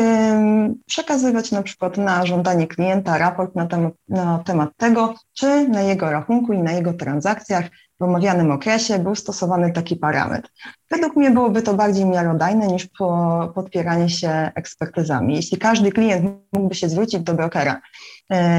przekazywać 0.85 1.51
na 1.51 1.63
przykład 1.63 1.97
na 1.97 2.25
żądanie 2.25 2.67
klienta 2.67 3.17
raport 3.17 3.55
na 3.55 3.67
temat, 3.67 3.93
na 4.09 4.39
temat 4.45 4.69
tego, 4.77 5.13
czy 5.33 5.67
na 5.67 5.81
jego 5.81 6.11
rachunku 6.11 6.53
i 6.53 6.59
na 6.59 6.71
jego 6.71 6.93
transakcjach 6.93 7.65
w 7.99 8.03
omawianym 8.03 8.51
okresie 8.51 8.99
był 8.99 9.15
stosowany 9.15 9.71
taki 9.71 9.95
parametr. 9.95 10.49
Według 10.91 11.15
mnie 11.15 11.31
byłoby 11.31 11.61
to 11.61 11.73
bardziej 11.73 12.05
miarodajne 12.05 12.67
niż 12.67 12.87
po, 12.97 13.51
podpieranie 13.55 14.09
się 14.09 14.51
ekspertyzami. 14.55 15.35
Jeśli 15.35 15.57
każdy 15.57 15.91
klient 15.91 16.25
mógłby 16.53 16.75
się 16.75 16.89
zwrócić 16.89 17.19
do 17.19 17.33
brokera 17.33 17.73
e, 17.73 17.79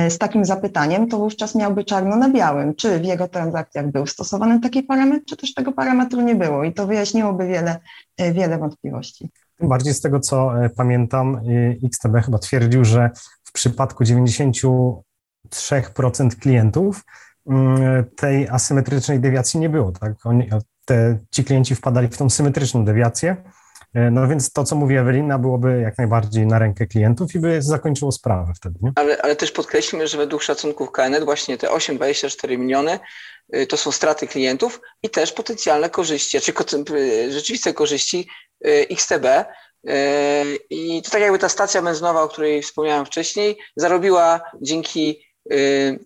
z 0.08 0.18
takim 0.18 0.44
zapytaniem, 0.44 1.08
to 1.08 1.18
wówczas 1.18 1.54
miałby 1.54 1.84
czarno 1.84 2.16
na 2.16 2.30
białym, 2.30 2.74
czy 2.74 2.98
w 2.98 3.04
jego 3.04 3.28
transakcjach 3.28 3.90
był 3.90 4.06
stosowany 4.06 4.60
taki 4.60 4.82
parametr, 4.82 5.24
czy 5.26 5.36
też 5.36 5.54
tego 5.54 5.72
parametru 5.72 6.20
nie 6.20 6.34
było 6.34 6.64
i 6.64 6.72
to 6.72 6.86
wyjaśniłoby 6.86 7.46
wiele, 7.46 7.76
e, 8.16 8.32
wiele 8.32 8.58
wątpliwości. 8.58 9.30
Tym 9.58 9.68
bardziej 9.68 9.94
z 9.94 10.00
tego, 10.00 10.20
co 10.20 10.64
e, 10.64 10.70
pamiętam, 10.70 11.40
XTB 11.84 12.24
chyba 12.24 12.38
twierdził, 12.38 12.84
że 12.84 13.10
w 13.44 13.52
przypadku 13.52 14.04
93% 14.04 15.02
klientów 16.40 17.04
Mm, 17.46 18.04
tej 18.16 18.48
asymetrycznej 18.48 19.20
dewiacji 19.20 19.60
nie 19.60 19.68
było. 19.68 19.92
Tak? 19.92 20.26
Oni, 20.26 20.48
te, 20.84 21.18
ci 21.30 21.44
klienci 21.44 21.74
wpadali 21.74 22.08
w 22.08 22.16
tą 22.16 22.30
symetryczną 22.30 22.84
dewiację. 22.84 23.36
E, 23.94 24.10
no 24.10 24.28
więc 24.28 24.52
to, 24.52 24.64
co 24.64 24.76
mówi 24.76 24.96
Ewelina, 24.96 25.38
byłoby 25.38 25.80
jak 25.80 25.98
najbardziej 25.98 26.46
na 26.46 26.58
rękę 26.58 26.86
klientów 26.86 27.34
i 27.34 27.38
by 27.38 27.62
zakończyło 27.62 28.12
sprawę 28.12 28.52
wtedy. 28.56 28.78
Nie? 28.82 28.92
Ale, 28.94 29.22
ale 29.22 29.36
też 29.36 29.52
podkreślmy, 29.52 30.08
że 30.08 30.18
według 30.18 30.42
szacunków 30.42 30.92
KNet 30.92 31.24
właśnie 31.24 31.58
te 31.58 31.68
8,24 31.68 32.58
miliony 32.58 32.98
y, 33.56 33.66
to 33.66 33.76
są 33.76 33.92
straty 33.92 34.26
klientów 34.26 34.80
i 35.02 35.10
też 35.10 35.32
potencjalne 35.32 35.90
korzyści, 35.90 36.40
czy 36.40 36.52
y, 36.92 37.32
rzeczywiste 37.32 37.74
korzyści 37.74 38.28
XTB. 38.64 39.26
I 40.70 41.02
to 41.04 41.10
tak 41.10 41.20
jakby 41.20 41.38
ta 41.38 41.48
stacja 41.48 41.82
benzynowa, 41.82 42.22
o 42.22 42.28
której 42.28 42.62
wspomniałem 42.62 43.06
wcześniej, 43.06 43.58
zarobiła 43.76 44.40
dzięki 44.62 45.29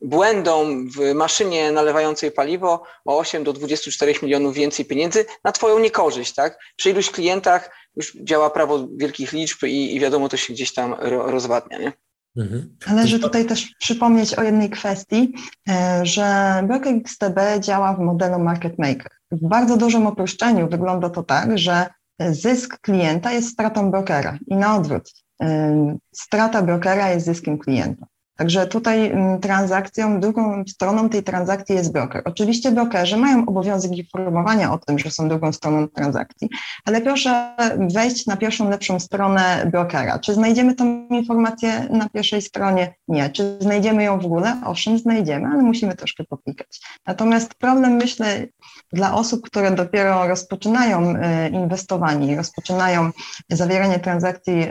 błędom 0.02 0.90
w 0.90 1.14
maszynie 1.14 1.72
nalewającej 1.72 2.30
paliwo 2.30 2.82
o 3.04 3.18
8 3.18 3.44
do 3.44 3.52
24 3.52 4.14
milionów 4.22 4.54
więcej 4.54 4.84
pieniędzy 4.84 5.24
na 5.44 5.52
Twoją 5.52 5.78
niekorzyść, 5.78 6.34
tak? 6.34 6.58
Przy 6.76 6.90
iluś 6.90 7.10
klientach 7.10 7.70
już 7.96 8.16
działa 8.16 8.50
prawo 8.50 8.88
wielkich 8.96 9.32
liczb 9.32 9.62
i, 9.62 9.96
i 9.96 10.00
wiadomo, 10.00 10.28
to 10.28 10.36
się 10.36 10.52
gdzieś 10.52 10.74
tam 10.74 10.94
ro, 10.98 11.30
rozwadnia, 11.30 11.78
nie? 11.78 11.92
Mhm. 12.36 12.76
Należy 12.86 13.18
tutaj 13.18 13.46
też 13.46 13.74
przypomnieć 13.78 14.34
o 14.34 14.42
jednej 14.42 14.70
kwestii, 14.70 15.34
e, 15.68 16.00
że 16.06 16.60
broker 16.66 16.94
XTB 16.94 17.38
działa 17.60 17.94
w 17.94 18.00
modelu 18.00 18.38
market 18.38 18.78
maker. 18.78 19.10
W 19.30 19.48
bardzo 19.48 19.76
dużym 19.76 20.06
uproszczeniu 20.06 20.68
wygląda 20.68 21.10
to 21.10 21.22
tak, 21.22 21.58
że 21.58 21.86
zysk 22.30 22.80
klienta 22.80 23.32
jest 23.32 23.48
stratą 23.48 23.90
brokera 23.90 24.38
i 24.46 24.56
na 24.56 24.76
odwrót. 24.76 25.10
E, 25.42 25.96
strata 26.12 26.62
brokera 26.62 27.10
jest 27.10 27.26
zyskiem 27.26 27.58
klienta. 27.58 28.06
Także 28.36 28.66
tutaj 28.66 29.06
mm, 29.06 29.40
transakcją, 29.40 30.20
drugą 30.20 30.64
stroną 30.68 31.08
tej 31.08 31.22
transakcji 31.22 31.74
jest 31.74 31.92
broker. 31.92 32.22
Oczywiście 32.24 32.72
brokerzy 32.72 33.16
mają 33.16 33.46
obowiązek 33.46 33.96
informowania 33.96 34.72
o 34.72 34.78
tym, 34.78 34.98
że 34.98 35.10
są 35.10 35.28
drugą 35.28 35.52
stroną 35.52 35.88
transakcji, 35.88 36.48
ale 36.84 37.00
proszę 37.00 37.56
wejść 37.94 38.26
na 38.26 38.36
pierwszą 38.36 38.70
lepszą 38.70 39.00
stronę 39.00 39.68
brokera. 39.72 40.18
Czy 40.18 40.34
znajdziemy 40.34 40.74
tą 40.74 41.08
informację 41.08 41.88
na 41.90 42.08
pierwszej 42.08 42.42
stronie? 42.42 42.94
Nie. 43.08 43.30
Czy 43.30 43.56
znajdziemy 43.60 44.04
ją 44.04 44.20
w 44.20 44.26
ogóle? 44.26 44.60
Owszem, 44.64 44.98
znajdziemy, 44.98 45.48
ale 45.52 45.62
musimy 45.62 45.94
troszkę 45.96 46.24
popikać. 46.24 46.80
Natomiast 47.06 47.54
problem, 47.54 47.92
myślę, 47.92 48.46
dla 48.94 49.14
osób, 49.14 49.46
które 49.46 49.70
dopiero 49.70 50.28
rozpoczynają 50.28 51.14
y, 51.16 51.48
inwestowanie, 51.48 52.36
rozpoczynają 52.36 53.10
zawieranie 53.50 53.98
transakcji 53.98 54.62
y, 54.62 54.68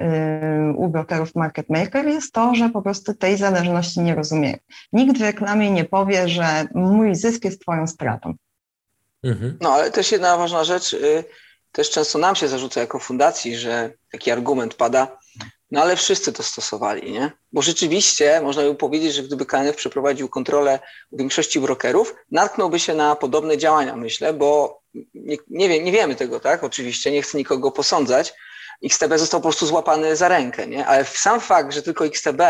u 0.76 0.88
brokerów 0.88 1.36
market 1.36 1.70
maker 1.70 2.06
jest 2.06 2.34
to, 2.34 2.56
że 2.56 2.70
po 2.70 2.82
prostu 2.82 3.14
tej 3.14 3.38
zależności 3.38 4.00
nie 4.00 4.16
rozumieją. 4.16 4.58
Nikt 4.94 5.18
w 5.18 5.22
reklamie 5.22 5.72
nie 5.72 5.86
powie, 5.86 6.30
że 6.30 6.68
mój 6.76 7.16
zysk 7.16 7.46
jest 7.46 7.62
twoją 7.62 7.88
stratą. 7.88 8.34
Mhm. 9.24 9.58
No 9.62 9.74
ale 9.74 9.92
też 9.92 10.12
jedna 10.12 10.38
ważna 10.38 10.64
rzecz, 10.64 10.94
y, 10.94 11.24
też 11.72 11.90
często 11.90 12.20
nam 12.20 12.36
się 12.36 12.48
zarzuca 12.48 12.82
jako 12.82 13.00
fundacji, 13.00 13.58
że 13.58 13.92
taki 14.12 14.32
argument 14.32 14.74
pada, 14.74 15.18
no 15.74 15.82
ale 15.82 15.96
wszyscy 15.96 16.34
to 16.34 16.44
stosowali, 16.44 17.12
nie? 17.12 17.32
Bo 17.54 17.62
rzeczywiście 17.62 18.42
można 18.42 18.64
by 18.64 18.76
powiedzieć, 18.76 19.14
że 19.14 19.24
gdyby 19.24 19.46
KNF 19.46 19.76
przeprowadził 19.76 20.30
kontrolę 20.30 20.80
większości 21.12 21.60
brokerów, 21.60 22.16
natknąłby 22.32 22.80
się 22.80 22.94
na 22.94 23.16
podobne 23.16 23.58
działania, 23.58 23.96
myślę, 23.96 24.34
bo 24.34 24.82
nie, 25.14 25.38
nie, 25.50 25.70
wie, 25.70 25.84
nie 25.84 25.92
wiemy 25.92 26.16
tego, 26.16 26.40
tak? 26.40 26.64
Oczywiście, 26.64 27.12
nie 27.12 27.22
chcę 27.22 27.38
nikogo 27.38 27.72
posądzać, 27.72 28.34
XTB 28.84 29.18
został 29.18 29.40
po 29.40 29.48
prostu 29.48 29.66
złapany 29.66 30.16
za 30.16 30.28
rękę, 30.28 30.68
nie? 30.68 30.86
ale 30.86 31.06
sam 31.06 31.42
fakt, 31.42 31.74
że 31.74 31.82
tylko 31.82 32.06
XTB 32.06 32.42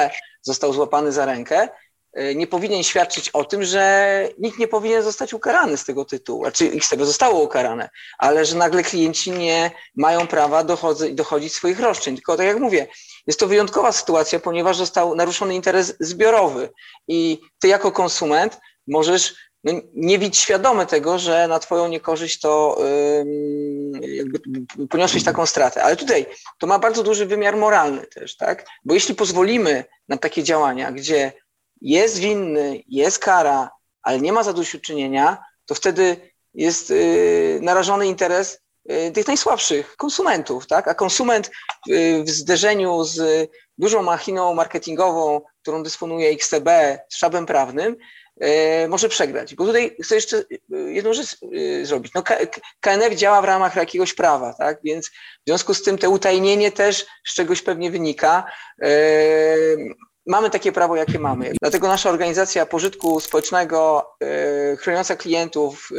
został 0.42 0.74
złapany 0.74 1.12
za 1.12 1.25
rękę, 1.25 1.70
nie 2.36 2.48
powinien 2.48 2.84
świadczyć 2.84 3.29
o 3.29 3.43
tym, 3.43 3.63
że 3.63 4.29
nikt 4.38 4.60
nie 4.60 4.67
powinien 4.67 5.03
zostać 5.03 5.34
ukarany 5.34 5.77
z 5.77 5.86
tego 5.86 6.05
tytułu. 6.05 6.43
Znaczy 6.43 6.72
XTB 6.74 7.01
zostało 7.01 7.41
ukarane, 7.41 7.89
ale 8.17 8.46
że 8.46 8.55
nagle 8.55 8.84
klienci 8.84 9.32
nie 9.32 9.72
mają 9.96 10.27
prawa 10.27 10.63
dochodzi, 10.63 11.13
dochodzić 11.13 11.53
swoich 11.53 11.79
roszczeń. 11.79 12.15
Tylko 12.15 12.38
tak 12.38 12.46
jak 12.46 12.60
mówię, 12.60 12.88
jest 13.27 13.39
to 13.39 13.48
wyjątkowa 13.48 13.91
sytuacja, 13.91 14.39
ponieważ 14.39 14.77
został 14.77 15.15
naruszony 15.15 15.55
interes 15.55 15.96
zbiorowy 16.00 16.70
i 17.08 17.39
ty 17.60 17.67
jako 17.67 17.91
konsument 17.91 18.60
możesz 18.88 19.36
no, 19.63 19.74
nie 19.96 20.20
być 20.20 20.38
świadomy 20.38 20.86
tego, 20.86 21.20
że 21.20 21.48
na 21.48 21.60
twoją 21.60 21.88
niekorzyść 21.88 22.39
to 22.39 22.77
jakby 24.01 24.39
poniosłeś 24.89 25.24
taką 25.24 25.46
stratę. 25.46 25.84
Ale 25.84 25.96
tutaj 25.96 26.25
to 26.60 26.67
ma 26.67 26.79
bardzo 26.79 27.03
duży 27.03 27.25
wymiar 27.25 27.58
moralny 27.58 28.08
też, 28.08 28.38
tak? 28.38 28.65
Bo 28.86 28.93
jeśli 28.93 29.15
pozwolimy 29.15 29.86
na 30.08 30.17
takie 30.17 30.43
działania, 30.43 30.91
gdzie 30.91 31.34
jest 31.83 32.17
winny, 32.17 32.83
jest 32.87 33.19
kara, 33.19 33.69
ale 34.01 34.21
nie 34.21 34.33
ma 34.33 34.43
zadośćuczynienia, 34.43 35.43
to 35.65 35.75
wtedy 35.75 36.31
jest 36.53 36.89
yy, 36.89 37.59
narażony 37.61 38.07
interes 38.07 38.59
yy, 38.85 39.11
tych 39.11 39.27
najsłabszych 39.27 39.95
konsumentów, 39.97 40.67
tak? 40.67 40.87
A 40.87 40.93
konsument 40.93 41.51
yy, 41.87 42.23
w 42.23 42.29
zderzeniu 42.29 43.03
z 43.03 43.49
dużą 43.77 44.01
machiną 44.03 44.53
marketingową, 44.53 45.41
którą 45.61 45.83
dysponuje 45.83 46.29
XTB, 46.29 46.69
z 47.09 47.15
szabem 47.15 47.45
prawnym, 47.45 47.95
E, 48.39 48.87
może 48.87 49.09
przegrać. 49.09 49.55
Bo 49.55 49.65
tutaj 49.65 49.95
chcę 50.03 50.15
jeszcze 50.15 50.37
e, 50.37 50.77
jedną 50.77 51.13
rzecz 51.13 51.37
e, 51.81 51.85
zrobić. 51.85 52.13
No, 52.13 52.23
KNF 52.79 53.15
działa 53.15 53.41
w 53.41 53.45
ramach 53.45 53.75
jakiegoś 53.75 54.13
prawa, 54.13 54.53
tak? 54.53 54.79
Więc 54.83 55.07
w 55.07 55.11
związku 55.47 55.73
z 55.73 55.83
tym 55.83 55.97
te 55.97 56.09
utajnienie 56.09 56.71
też 56.71 57.05
z 57.27 57.33
czegoś 57.33 57.61
pewnie 57.61 57.91
wynika. 57.91 58.51
Mamy 60.25 60.50
takie 60.50 60.72
prawo, 60.72 60.96
jakie 60.96 61.20
mamy. 61.20 61.53
Dlatego 61.62 61.88
nasza 61.88 62.10
organizacja 62.10 62.65
pożytku 62.65 63.20
społecznego, 63.20 64.08
chroniąca 64.80 65.15
klientów, 65.15 65.89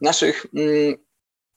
naszych 0.00 0.46
mm, 0.54 0.94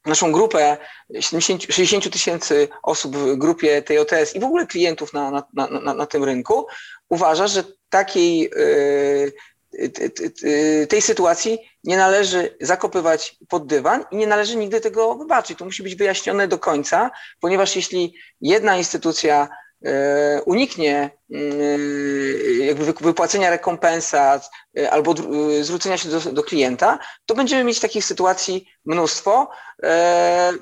naszą 0.05 0.31
grupę 0.31 0.77
70, 1.19 1.63
60 1.63 2.09
tysięcy 2.13 2.67
osób 2.83 3.17
w 3.17 3.35
grupie 3.35 3.81
TOTS 3.81 4.35
i 4.35 4.39
w 4.39 4.43
ogóle 4.43 4.67
klientów 4.67 5.13
na, 5.13 5.31
na, 5.31 5.67
na, 5.67 5.93
na 5.93 6.05
tym 6.05 6.23
rynku 6.23 6.67
uważa, 7.09 7.47
że 7.47 7.63
takiej 7.89 8.51
tej 10.89 11.01
sytuacji 11.01 11.59
nie 11.83 11.97
należy 11.97 12.57
zakopywać 12.61 13.35
pod 13.49 13.67
dywan 13.67 14.05
i 14.11 14.15
nie 14.15 14.27
należy 14.27 14.55
nigdy 14.55 14.81
tego 14.81 15.15
wybaczyć. 15.15 15.59
To 15.59 15.65
musi 15.65 15.83
być 15.83 15.95
wyjaśnione 15.95 16.47
do 16.47 16.59
końca, 16.59 17.11
ponieważ 17.39 17.75
jeśli 17.75 18.15
jedna 18.41 18.77
instytucja 18.77 19.49
uniknie 20.45 21.09
e, 21.33 21.37
jakby 22.65 22.85
wypłacenia 22.85 23.49
rekompensat 23.49 24.49
e, 24.77 24.91
albo 24.91 25.15
zwrócenia 25.61 25.97
się 25.97 26.09
do, 26.09 26.19
do, 26.19 26.43
klienta, 26.43 26.99
to 27.25 27.35
będziemy 27.35 27.63
mieć 27.63 27.79
takich 27.79 28.05
sytuacji 28.05 28.65
mnóstwo, 28.85 29.49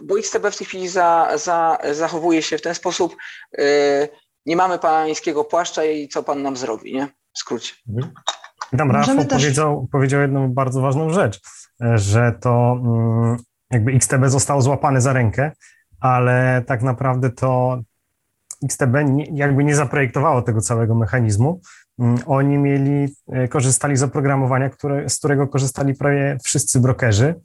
bo 0.04 0.20
XTB 0.20 0.52
w 0.52 0.58
tej 0.58 0.68
chwili 0.68 0.88
za, 0.88 1.32
za, 1.36 1.78
zachowuje 1.92 2.42
się 2.42 2.58
w 2.58 2.62
ten 2.62 2.76
sposób, 2.76 3.16
nie 4.46 4.56
mamy 4.56 4.80
pańskiego 4.80 5.44
płaszcza 5.44 5.84
i 5.84 6.08
co 6.08 6.24
pan 6.24 6.42
nam 6.42 6.58
zrobi, 6.58 6.94
nie? 6.94 7.08
W 7.34 7.40
skrócie. 7.40 7.74
Mhm. 7.90 8.14
Tam 8.78 8.92
Rafał 8.92 9.16
też... 9.16 9.28
powiedział, 9.28 9.88
powiedział 9.92 10.22
jedną 10.22 10.54
bardzo 10.54 10.82
ważną 10.82 11.10
rzecz, 11.10 11.40
że 11.96 12.34
to 12.42 12.78
mm, 12.82 13.38
jakby 13.72 13.92
XTB 13.92 14.26
został 14.26 14.62
złapany 14.62 15.02
za 15.02 15.14
rękę, 15.14 15.52
ale 16.00 16.64
tak 16.68 16.82
naprawdę 16.82 17.30
to 17.30 17.82
XTB 18.64 18.96
jakby 19.34 19.64
nie 19.64 19.76
zaprojektowało 19.76 20.42
tego 20.42 20.62
całego 20.62 20.96
mechanizmu. 20.96 21.62
Mm, 22.00 22.18
oni 22.26 22.58
mieli, 22.58 23.16
e, 23.32 23.48
korzystali 23.48 23.98
z 23.98 24.04
oprogramowania, 24.04 24.70
które, 24.70 25.10
z 25.10 25.18
którego 25.18 25.48
korzystali 25.48 25.94
prawie 25.94 26.38
wszyscy 26.44 26.80
brokerzy, 26.80 27.36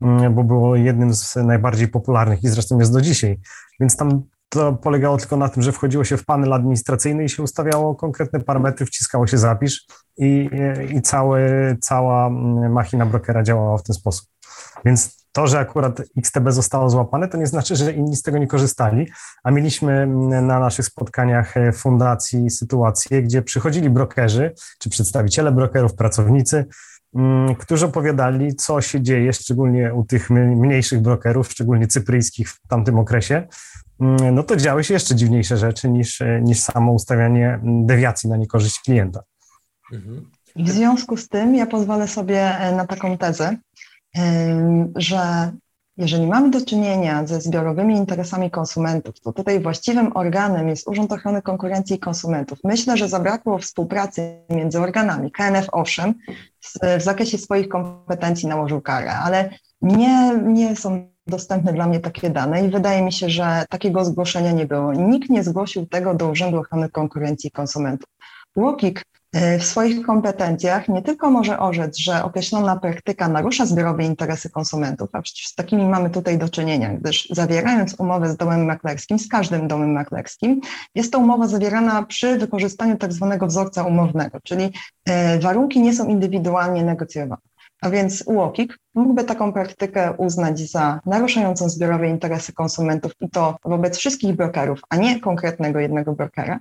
mm, 0.00 0.34
bo 0.34 0.44
było 0.44 0.76
jednym 0.76 1.14
z 1.14 1.36
najbardziej 1.36 1.88
popularnych 1.88 2.44
i 2.44 2.48
zresztą 2.48 2.78
jest 2.78 2.92
do 2.92 3.00
dzisiaj. 3.00 3.38
Więc 3.80 3.96
tam 3.96 4.22
to 4.48 4.72
polegało 4.72 5.16
tylko 5.16 5.36
na 5.36 5.48
tym, 5.48 5.62
że 5.62 5.72
wchodziło 5.72 6.04
się 6.04 6.16
w 6.16 6.24
panel 6.24 6.52
administracyjny 6.52 7.24
i 7.24 7.28
się 7.28 7.42
ustawiało 7.42 7.94
konkretne 7.94 8.40
parametry, 8.40 8.86
wciskało 8.86 9.26
się 9.26 9.38
zapisz 9.38 9.86
i, 10.18 10.50
i 10.90 11.02
cały, 11.02 11.40
cała 11.80 12.26
mm, 12.26 12.72
machina 12.72 13.06
brokera 13.06 13.42
działała 13.42 13.78
w 13.78 13.82
ten 13.82 13.94
sposób. 13.94 14.28
Więc 14.84 15.21
to, 15.32 15.46
że 15.46 15.58
akurat 15.58 16.02
XTB 16.18 16.50
zostało 16.50 16.90
złapane, 16.90 17.28
to 17.28 17.38
nie 17.38 17.46
znaczy, 17.46 17.76
że 17.76 17.92
inni 17.92 18.16
z 18.16 18.22
tego 18.22 18.38
nie 18.38 18.46
korzystali, 18.46 19.08
a 19.42 19.50
mieliśmy 19.50 19.92
mm, 19.92 20.46
na 20.46 20.60
naszych 20.60 20.86
spotkaniach 20.86 21.56
e, 21.56 21.72
fundacji 21.72 22.50
sytuacje, 22.50 23.22
gdzie 23.22 23.42
przychodzili 23.42 23.90
brokerzy, 23.90 24.54
czy 24.78 24.90
przedstawiciele 24.90 25.52
brokerów, 25.52 25.94
pracownicy, 25.94 26.66
mm, 27.14 27.54
którzy 27.54 27.86
opowiadali, 27.86 28.54
co 28.54 28.80
się 28.80 29.02
dzieje, 29.02 29.32
szczególnie 29.32 29.94
u 29.94 30.04
tych 30.04 30.30
mniejszych 30.30 31.00
brokerów, 31.00 31.50
szczególnie 31.50 31.86
cypryjskich 31.86 32.50
w 32.50 32.68
tamtym 32.68 32.98
okresie, 32.98 33.48
mm, 34.00 34.34
no 34.34 34.42
to 34.42 34.56
działy 34.56 34.84
się 34.84 34.94
jeszcze 34.94 35.14
dziwniejsze 35.14 35.56
rzeczy 35.56 35.90
niż, 35.90 36.20
e, 36.20 36.40
niż 36.42 36.60
samo 36.60 36.92
ustawianie 36.92 37.60
dewiacji 37.62 38.30
na 38.30 38.36
niekorzyść 38.36 38.80
klienta. 38.80 39.22
Mhm. 39.92 40.30
W 40.56 40.70
związku 40.70 41.16
z 41.16 41.28
tym 41.28 41.54
ja 41.54 41.66
pozwolę 41.66 42.08
sobie 42.08 42.58
e, 42.58 42.76
na 42.76 42.86
taką 42.86 43.18
tezę, 43.18 43.56
że 44.96 45.52
jeżeli 45.96 46.26
mamy 46.26 46.50
do 46.50 46.64
czynienia 46.64 47.26
ze 47.26 47.40
zbiorowymi 47.40 47.96
interesami 47.96 48.50
konsumentów, 48.50 49.20
to 49.20 49.32
tutaj 49.32 49.60
właściwym 49.60 50.16
organem 50.16 50.68
jest 50.68 50.88
Urząd 50.88 51.12
Ochrony 51.12 51.42
Konkurencji 51.42 51.96
i 51.96 51.98
Konsumentów. 51.98 52.58
Myślę, 52.64 52.96
że 52.96 53.08
zabrakło 53.08 53.58
współpracy 53.58 54.44
między 54.50 54.80
organami. 54.80 55.30
KNF 55.30 55.66
owszem, 55.72 56.14
w 56.98 57.02
zakresie 57.02 57.38
swoich 57.38 57.68
kompetencji 57.68 58.48
nałożył 58.48 58.80
karę, 58.80 59.12
ale 59.14 59.50
nie, 59.82 60.38
nie 60.44 60.76
są 60.76 61.12
dostępne 61.26 61.72
dla 61.72 61.86
mnie 61.86 62.00
takie 62.00 62.30
dane 62.30 62.66
i 62.66 62.70
wydaje 62.70 63.02
mi 63.02 63.12
się, 63.12 63.30
że 63.30 63.64
takiego 63.68 64.04
zgłoszenia 64.04 64.52
nie 64.52 64.66
było. 64.66 64.92
Nikt 64.92 65.30
nie 65.30 65.44
zgłosił 65.44 65.86
tego 65.86 66.14
do 66.14 66.28
Urzędu 66.28 66.58
Ochrony 66.58 66.88
Konkurencji 66.88 67.48
i 67.48 67.50
Konsumentów. 67.50 68.08
UOKiK 68.54 69.00
E, 69.00 69.21
w 69.34 69.64
swoich 69.64 70.06
kompetencjach 70.06 70.88
nie 70.88 71.02
tylko 71.02 71.30
może 71.30 71.58
orzec, 71.58 71.98
że 71.98 72.24
określona 72.24 72.76
praktyka 72.76 73.28
narusza 73.28 73.66
zbiorowe 73.66 74.04
interesy 74.04 74.50
konsumentów, 74.50 75.10
a 75.12 75.22
przecież 75.22 75.46
z 75.46 75.54
takimi 75.54 75.86
mamy 75.86 76.10
tutaj 76.10 76.38
do 76.38 76.48
czynienia, 76.48 76.94
gdyż 76.94 77.28
zawierając 77.30 78.00
umowę 78.00 78.28
z 78.28 78.36
domem 78.36 78.64
maklerskim, 78.64 79.18
z 79.18 79.28
każdym 79.28 79.68
domem 79.68 79.92
maklerskim, 79.92 80.60
jest 80.94 81.12
to 81.12 81.18
umowa 81.18 81.48
zawierana 81.48 82.02
przy 82.02 82.38
wykorzystaniu 82.38 82.96
tak 82.96 83.12
zwanego 83.12 83.46
wzorca 83.46 83.84
umownego, 83.84 84.38
czyli 84.44 84.72
e, 85.04 85.38
warunki 85.38 85.80
nie 85.80 85.94
są 85.94 86.08
indywidualnie 86.08 86.84
negocjowane. 86.84 87.42
A 87.82 87.90
więc 87.90 88.22
UOKiK 88.26 88.78
mógłby 88.94 89.24
taką 89.24 89.52
praktykę 89.52 90.12
uznać 90.12 90.70
za 90.70 91.00
naruszającą 91.06 91.68
zbiorowe 91.68 92.08
interesy 92.08 92.52
konsumentów 92.52 93.12
i 93.20 93.30
to 93.30 93.56
wobec 93.64 93.98
wszystkich 93.98 94.36
brokerów, 94.36 94.80
a 94.88 94.96
nie 94.96 95.20
konkretnego 95.20 95.78
jednego 95.78 96.12
brokera, 96.12 96.60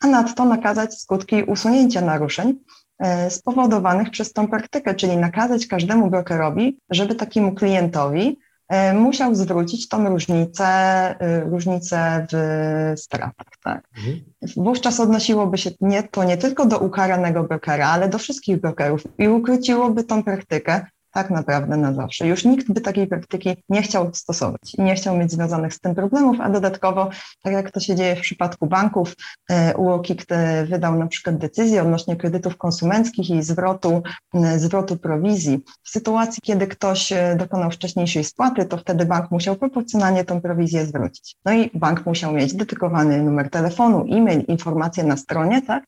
a 0.00 0.06
nadto 0.06 0.44
nakazać 0.44 1.00
skutki 1.00 1.42
usunięcia 1.42 2.00
naruszeń 2.00 2.54
e, 2.98 3.30
spowodowanych 3.30 4.10
przez 4.10 4.32
tą 4.32 4.48
praktykę, 4.48 4.94
czyli 4.94 5.16
nakazać 5.16 5.66
każdemu 5.66 6.10
brokerowi, 6.10 6.78
żeby 6.90 7.14
takiemu 7.14 7.54
klientowi 7.54 8.38
e, 8.68 8.94
musiał 8.94 9.34
zwrócić 9.34 9.88
tą 9.88 10.08
różnicę, 10.08 10.66
e, 10.66 11.40
różnicę 11.40 12.26
w 12.32 13.00
stratach. 13.00 13.52
Tak? 13.64 13.88
Mhm. 13.96 14.20
Wówczas 14.56 15.00
odnosiłoby 15.00 15.58
się 15.58 15.70
nie, 15.80 16.02
to 16.02 16.24
nie 16.24 16.36
tylko 16.36 16.66
do 16.66 16.78
ukaranego 16.78 17.44
brokera, 17.44 17.88
ale 17.88 18.08
do 18.08 18.18
wszystkich 18.18 18.60
brokerów 18.60 19.02
i 19.18 19.28
ukróciłoby 19.28 20.04
tą 20.04 20.22
praktykę 20.22 20.86
tak 21.12 21.30
naprawdę 21.30 21.76
na 21.76 21.92
zawsze. 21.92 22.26
Już 22.26 22.44
nikt 22.44 22.72
by 22.72 22.80
takiej 22.80 23.06
praktyki 23.06 23.56
nie 23.68 23.82
chciał 23.82 24.14
stosować 24.14 24.74
i 24.78 24.82
nie 24.82 24.94
chciał 24.94 25.16
mieć 25.16 25.32
związanych 25.32 25.74
z 25.74 25.80
tym 25.80 25.94
problemów, 25.94 26.36
a 26.40 26.50
dodatkowo, 26.50 27.10
tak 27.42 27.52
jak 27.52 27.70
to 27.70 27.80
się 27.80 27.94
dzieje 27.94 28.16
w 28.16 28.20
przypadku 28.20 28.66
banków, 28.66 29.16
e, 29.50 29.76
UOKiK 29.76 30.26
wydał 30.64 30.98
na 30.98 31.06
przykład 31.06 31.38
decyzję 31.38 31.82
odnośnie 31.82 32.16
kredytów 32.16 32.56
konsumenckich 32.56 33.30
i 33.30 33.42
zwrotu, 33.42 34.02
e, 34.34 34.58
zwrotu 34.58 34.96
prowizji. 34.96 35.60
W 35.82 35.90
sytuacji, 35.90 36.42
kiedy 36.42 36.66
ktoś 36.66 37.12
e, 37.12 37.36
dokonał 37.36 37.70
wcześniejszej 37.70 38.24
spłaty, 38.24 38.64
to 38.64 38.76
wtedy 38.76 39.06
bank 39.06 39.30
musiał 39.30 39.56
proporcjonalnie 39.56 40.24
tą 40.24 40.40
prowizję 40.40 40.86
zwrócić. 40.86 41.36
No 41.44 41.52
i 41.52 41.70
bank 41.74 42.06
musiał 42.06 42.32
mieć 42.32 42.54
dedykowany 42.54 43.22
numer 43.22 43.50
telefonu, 43.50 44.04
e-mail, 44.10 44.40
informacje 44.48 45.04
na 45.04 45.16
stronie, 45.16 45.62
tak? 45.62 45.84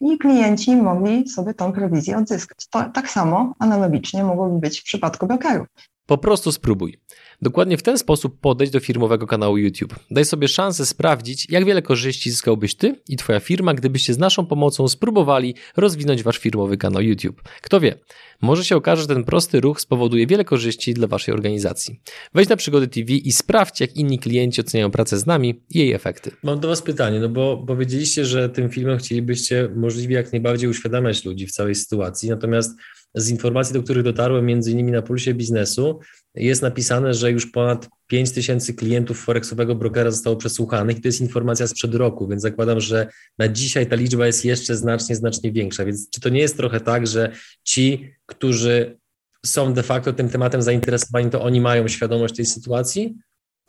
I 0.00 0.18
klienci 0.18 0.76
mogli 0.76 1.28
sobie 1.28 1.54
tą 1.54 1.72
prowizję 1.72 2.18
odzyskać. 2.18 2.66
To 2.70 2.84
tak 2.94 3.10
samo 3.10 3.54
analogicznie 3.58 4.24
mogłoby 4.24 4.61
być 4.62 4.80
w 4.80 4.84
przypadku 4.84 5.26
brokerów. 5.26 5.66
Po 6.06 6.18
prostu 6.18 6.52
spróbuj. 6.52 6.98
Dokładnie 7.42 7.76
w 7.76 7.82
ten 7.82 7.98
sposób 7.98 8.40
podejść 8.40 8.72
do 8.72 8.80
firmowego 8.80 9.26
kanału 9.26 9.56
YouTube. 9.56 9.94
Daj 10.10 10.24
sobie 10.24 10.48
szansę 10.48 10.86
sprawdzić, 10.86 11.46
jak 11.50 11.64
wiele 11.64 11.82
korzyści 11.82 12.30
zyskałbyś 12.30 12.74
ty 12.74 13.02
i 13.08 13.16
twoja 13.16 13.40
firma, 13.40 13.74
gdybyście 13.74 14.14
z 14.14 14.18
naszą 14.18 14.46
pomocą 14.46 14.88
spróbowali 14.88 15.54
rozwinąć 15.76 16.22
wasz 16.22 16.38
firmowy 16.38 16.76
kanał 16.76 17.02
YouTube. 17.02 17.42
Kto 17.62 17.80
wie, 17.80 17.98
może 18.42 18.64
się 18.64 18.76
okaże, 18.76 19.02
że 19.02 19.08
ten 19.08 19.24
prosty 19.24 19.60
ruch 19.60 19.80
spowoduje 19.80 20.26
wiele 20.26 20.44
korzyści 20.44 20.94
dla 20.94 21.06
waszej 21.06 21.34
organizacji. 21.34 22.00
Wejdź 22.34 22.48
na 22.48 22.56
Przygody 22.56 22.88
TV 22.88 23.12
i 23.12 23.32
sprawdź, 23.32 23.80
jak 23.80 23.96
inni 23.96 24.18
klienci 24.18 24.60
oceniają 24.60 24.90
pracę 24.90 25.18
z 25.18 25.26
nami 25.26 25.62
i 25.70 25.78
jej 25.78 25.92
efekty. 25.92 26.30
Mam 26.42 26.60
do 26.60 26.68
was 26.68 26.82
pytanie, 26.82 27.20
no 27.20 27.28
bo 27.28 27.64
powiedzieliście, 27.66 28.24
że 28.24 28.48
tym 28.48 28.70
filmem 28.70 28.98
chcielibyście 28.98 29.68
możliwie 29.76 30.16
jak 30.16 30.32
najbardziej 30.32 30.70
uświadamiać 30.70 31.24
ludzi 31.24 31.46
w 31.46 31.52
całej 31.52 31.74
sytuacji, 31.74 32.30
natomiast 32.30 32.70
z 33.14 33.30
informacji, 33.30 33.74
do 33.74 33.82
których 33.82 34.04
dotarłem, 34.04 34.46
między 34.46 34.72
innymi 34.72 34.92
na 34.92 35.02
Pulsie 35.02 35.34
Biznesu, 35.34 36.00
jest 36.34 36.62
napisane, 36.62 37.14
że 37.14 37.30
już 37.30 37.46
ponad 37.46 37.88
5 38.06 38.30
tysięcy 38.30 38.74
klientów 38.74 39.20
forexowego 39.20 39.74
brokera 39.74 40.10
zostało 40.10 40.36
przesłuchanych 40.36 41.00
to 41.00 41.08
jest 41.08 41.20
informacja 41.20 41.66
sprzed 41.66 41.94
roku, 41.94 42.28
więc 42.28 42.42
zakładam, 42.42 42.80
że 42.80 43.06
na 43.38 43.48
dzisiaj 43.48 43.86
ta 43.86 43.96
liczba 43.96 44.26
jest 44.26 44.44
jeszcze 44.44 44.76
znacznie, 44.76 45.16
znacznie 45.16 45.52
większa. 45.52 45.84
Więc 45.84 46.10
czy 46.10 46.20
to 46.20 46.28
nie 46.28 46.40
jest 46.40 46.56
trochę 46.56 46.80
tak, 46.80 47.06
że 47.06 47.32
ci, 47.64 48.14
którzy 48.26 48.98
są 49.46 49.72
de 49.72 49.82
facto 49.82 50.12
tym 50.12 50.28
tematem 50.28 50.62
zainteresowani, 50.62 51.30
to 51.30 51.42
oni 51.42 51.60
mają 51.60 51.88
świadomość 51.88 52.36
tej 52.36 52.46
sytuacji? 52.46 53.14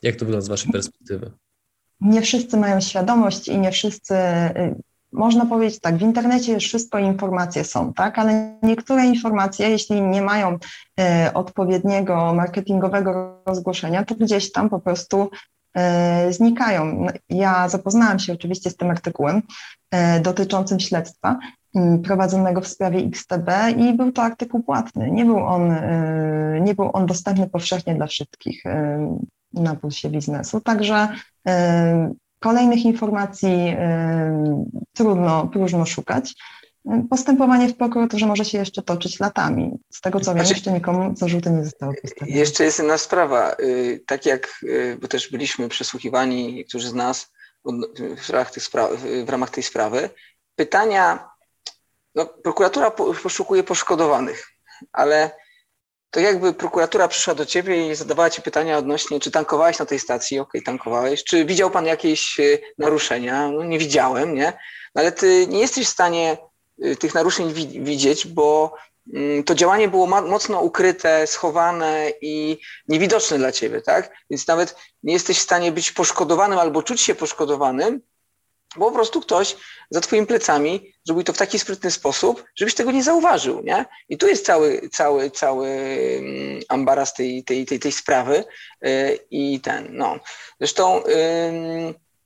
Jak 0.01 0.15
to 0.15 0.25
wygląda 0.25 0.45
z 0.45 0.49
Waszej 0.49 0.71
perspektywy? 0.71 1.31
Nie 2.01 2.21
wszyscy 2.21 2.57
mają 2.57 2.81
świadomość 2.81 3.47
i 3.47 3.57
nie 3.57 3.71
wszyscy 3.71 4.13
można 5.13 5.45
powiedzieć 5.45 5.79
tak, 5.79 5.97
w 5.97 6.01
internecie 6.01 6.53
już 6.53 6.63
wszystko 6.63 6.99
informacje 6.99 7.63
są, 7.63 7.93
tak, 7.93 8.19
ale 8.19 8.57
niektóre 8.63 9.05
informacje, 9.05 9.69
jeśli 9.69 10.01
nie 10.01 10.21
mają 10.21 10.57
e, 10.99 11.31
odpowiedniego 11.33 12.33
marketingowego 12.33 13.41
rozgłoszenia, 13.45 14.05
to 14.05 14.15
gdzieś 14.15 14.51
tam 14.51 14.69
po 14.69 14.79
prostu 14.79 15.29
e, 15.75 16.33
znikają. 16.33 16.85
No, 16.85 17.11
ja 17.29 17.69
zapoznałam 17.69 18.19
się 18.19 18.33
oczywiście 18.33 18.69
z 18.69 18.77
tym 18.77 18.89
artykułem 18.89 19.41
e, 19.91 20.19
dotyczącym 20.19 20.79
śledztwa 20.79 21.39
prowadzonego 22.03 22.61
w 22.61 22.67
sprawie 22.67 22.99
XTB 22.99 23.49
i 23.77 23.93
był 23.93 24.11
to 24.11 24.23
artykuł 24.23 24.63
płatny. 24.63 25.11
Nie 25.11 25.25
był 25.25 25.37
on, 25.37 25.71
e, 25.71 26.59
nie 26.61 26.75
był 26.75 26.89
on 26.93 27.05
dostępny 27.05 27.49
powszechnie 27.49 27.95
dla 27.95 28.07
wszystkich 28.07 28.65
e, 28.65 29.17
na 29.53 29.75
pulsie 29.75 30.09
biznesu. 30.09 30.61
Także 30.61 31.07
e, 31.47 32.13
Kolejnych 32.43 32.85
informacji 32.85 33.77
trudno, 34.93 35.47
próżno 35.47 35.85
szukać. 35.85 36.33
Postępowanie 37.09 37.69
w 37.69 37.77
prokuraturze 37.77 38.25
może 38.25 38.45
się 38.45 38.57
jeszcze 38.57 38.81
toczyć 38.81 39.19
latami. 39.19 39.71
Z 39.91 40.01
tego 40.01 40.19
co 40.19 40.31
wiem, 40.33 40.45
znaczy, 40.45 40.53
jeszcze 40.53 40.71
nikomu 40.71 41.15
zarzuty 41.15 41.49
nie 41.49 41.63
zostały 41.63 41.95
postawione. 42.01 42.37
Jeszcze 42.37 42.63
jest 42.63 42.79
jedna 42.79 42.97
sprawa. 42.97 43.55
Y, 43.59 44.03
tak 44.07 44.25
jak, 44.25 44.59
y, 44.63 44.97
bo 45.01 45.07
też 45.07 45.31
byliśmy 45.31 45.69
przesłuchiwani, 45.69 46.53
niektórzy 46.53 46.89
z 46.89 46.93
nas 46.93 47.31
w 48.17 48.29
ramach, 48.29 48.51
tych 48.51 48.63
w 49.25 49.29
ramach 49.29 49.49
tej 49.49 49.63
sprawy, 49.63 50.09
pytania, 50.55 51.29
no, 52.15 52.25
prokuratura 52.25 52.91
poszukuje 53.23 53.63
poszkodowanych, 53.63 54.47
ale 54.91 55.31
to 56.13 56.19
jakby 56.19 56.53
prokuratura 56.53 57.07
przyszła 57.07 57.35
do 57.35 57.45
ciebie 57.45 57.91
i 57.91 57.95
zadawała 57.95 58.29
ci 58.29 58.41
pytania 58.41 58.77
odnośnie, 58.77 59.19
czy 59.19 59.31
tankowałeś 59.31 59.79
na 59.79 59.85
tej 59.85 59.99
stacji, 59.99 60.39
okej, 60.39 60.49
okay, 60.49 60.61
tankowałeś, 60.61 61.23
czy 61.23 61.45
widział 61.45 61.71
pan 61.71 61.85
jakieś 61.85 62.39
e, 62.39 62.43
naruszenia, 62.77 63.51
no 63.51 63.63
nie 63.63 63.79
widziałem, 63.79 64.35
nie, 64.35 64.53
no, 64.95 65.01
ale 65.01 65.11
ty 65.11 65.47
nie 65.47 65.59
jesteś 65.59 65.87
w 65.87 65.91
stanie 65.91 66.37
e, 66.83 66.95
tych 66.95 67.13
naruszeń 67.13 67.53
widzieć, 67.83 68.27
bo 68.27 68.75
mm, 69.13 69.43
to 69.43 69.55
działanie 69.55 69.87
było 69.87 70.07
mocno 70.07 70.61
ukryte, 70.61 71.27
schowane 71.27 72.11
i 72.21 72.59
niewidoczne 72.87 73.37
dla 73.37 73.51
ciebie, 73.51 73.81
tak? 73.81 74.15
Więc 74.29 74.47
nawet 74.47 74.75
nie 75.03 75.13
jesteś 75.13 75.39
w 75.39 75.43
stanie 75.43 75.71
być 75.71 75.91
poszkodowanym 75.91 76.59
albo 76.59 76.83
czuć 76.83 77.01
się 77.01 77.15
poszkodowanym, 77.15 78.01
bo 78.77 78.85
po 78.85 78.91
prostu 78.91 79.21
ktoś 79.21 79.55
za 79.89 80.01
twoimi 80.01 80.27
plecami 80.27 80.93
zrobił 81.03 81.23
to 81.23 81.33
w 81.33 81.37
taki 81.37 81.59
sprytny 81.59 81.91
sposób, 81.91 82.43
żebyś 82.55 82.75
tego 82.75 82.91
nie 82.91 83.03
zauważył, 83.03 83.61
nie? 83.61 83.85
I 84.09 84.17
tu 84.17 84.27
jest 84.27 84.45
cały, 84.45 84.89
cały, 84.91 85.31
cały 85.31 85.67
mm, 85.69 86.59
ambaras 86.69 87.13
tej, 87.13 87.43
tej, 87.43 87.65
tej, 87.65 87.79
tej 87.79 87.91
sprawy 87.91 88.43
yy, 88.81 89.19
i 89.31 89.59
ten, 89.59 89.87
no. 89.91 90.19
Zresztą 90.59 91.03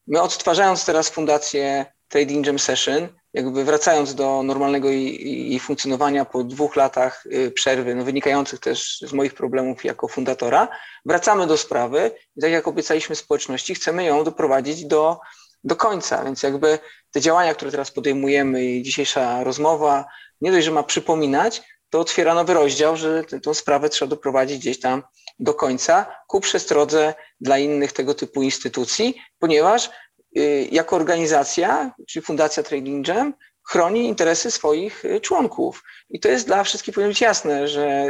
my 0.08 0.22
odtwarzając 0.22 0.86
teraz 0.86 1.10
fundację 1.10 1.86
Trading 2.08 2.46
Jam 2.46 2.60
Session, 2.60 3.08
jakby 3.34 3.64
wracając 3.64 4.16
do 4.16 4.44
normalnego 4.44 4.90
jej 4.90 5.60
funkcjonowania 5.60 6.26
po 6.26 6.44
dwóch 6.44 6.76
latach 6.76 7.26
y, 7.26 7.52
przerwy, 7.52 7.96
no 7.96 8.04
wynikających 8.04 8.60
też 8.60 9.00
z 9.00 9.14
moich 9.14 9.34
problemów 9.34 9.86
jako 9.86 10.08
fundatora, 10.08 10.68
wracamy 11.06 11.48
do 11.48 11.58
sprawy 11.58 12.12
i 12.36 12.42
tak 12.42 12.52
jak 12.52 12.68
obiecaliśmy 12.68 13.16
społeczności, 13.16 13.76
chcemy 13.76 14.04
ją 14.04 14.24
doprowadzić 14.24 14.86
do, 14.86 15.20
do 15.64 15.76
końca. 15.76 16.24
Więc 16.24 16.44
jakby 16.44 16.80
te 17.12 17.22
działania, 17.22 17.56
które 17.56 17.72
teraz 17.72 17.92
podejmujemy 17.92 18.66
i 18.66 18.84
dzisiejsza 18.84 19.44
rozmowa, 19.44 20.06
nie 20.42 20.52
dość, 20.52 20.66
że 20.66 20.72
ma 20.72 20.84
przypominać, 20.84 21.62
to 21.90 22.00
otwiera 22.00 22.34
nowy 22.34 22.54
rozdział, 22.54 22.98
że 22.98 23.24
tę 23.24 23.56
sprawę 23.56 23.90
trzeba 23.90 24.10
doprowadzić 24.10 24.60
gdzieś 24.60 24.80
tam 24.80 25.04
do 25.40 25.54
końca 25.54 26.16
ku 26.28 26.42
przestrodze 26.42 27.14
dla 27.42 27.58
innych 27.58 27.92
tego 27.92 28.14
typu 28.14 28.44
instytucji, 28.44 29.22
ponieważ 29.40 29.90
y, 30.38 30.68
jako 30.72 30.96
organizacja, 30.96 31.92
czyli 32.08 32.26
Fundacja 32.26 32.64
Trading 32.64 33.08
Jam, 33.08 33.34
chroni 33.70 34.08
interesy 34.08 34.52
swoich 34.52 35.06
y, 35.06 35.22
członków. 35.22 35.84
I 36.10 36.20
to 36.20 36.30
jest 36.30 36.48
dla 36.48 36.64
wszystkich 36.64 36.94
powinno 36.94 37.12
być 37.12 37.22
jasne, 37.22 37.68
że 37.68 38.08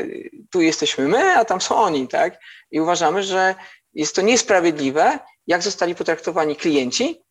tu 0.51 0.61
jesteśmy 0.61 1.07
my, 1.07 1.37
a 1.37 1.45
tam 1.45 1.61
są 1.61 1.75
oni, 1.75 2.07
tak? 2.07 2.39
I 2.71 2.81
uważamy, 2.81 3.23
że 3.23 3.55
jest 3.93 4.15
to 4.15 4.21
niesprawiedliwe, 4.21 5.19
jak 5.47 5.61
zostali 5.61 5.95
potraktowani 5.95 6.55
klienci, 6.55 7.21
y, 7.21 7.26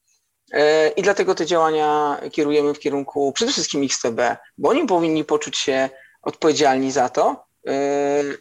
i 0.96 1.02
dlatego 1.02 1.34
te 1.34 1.46
działania 1.46 2.20
kierujemy 2.32 2.74
w 2.74 2.78
kierunku 2.78 3.32
przede 3.32 3.52
wszystkim 3.52 3.84
XTB, 3.84 4.20
bo 4.58 4.68
oni 4.68 4.86
powinni 4.86 5.24
poczuć 5.24 5.58
się 5.58 5.90
odpowiedzialni 6.22 6.92
za 6.92 7.08
to, 7.08 7.46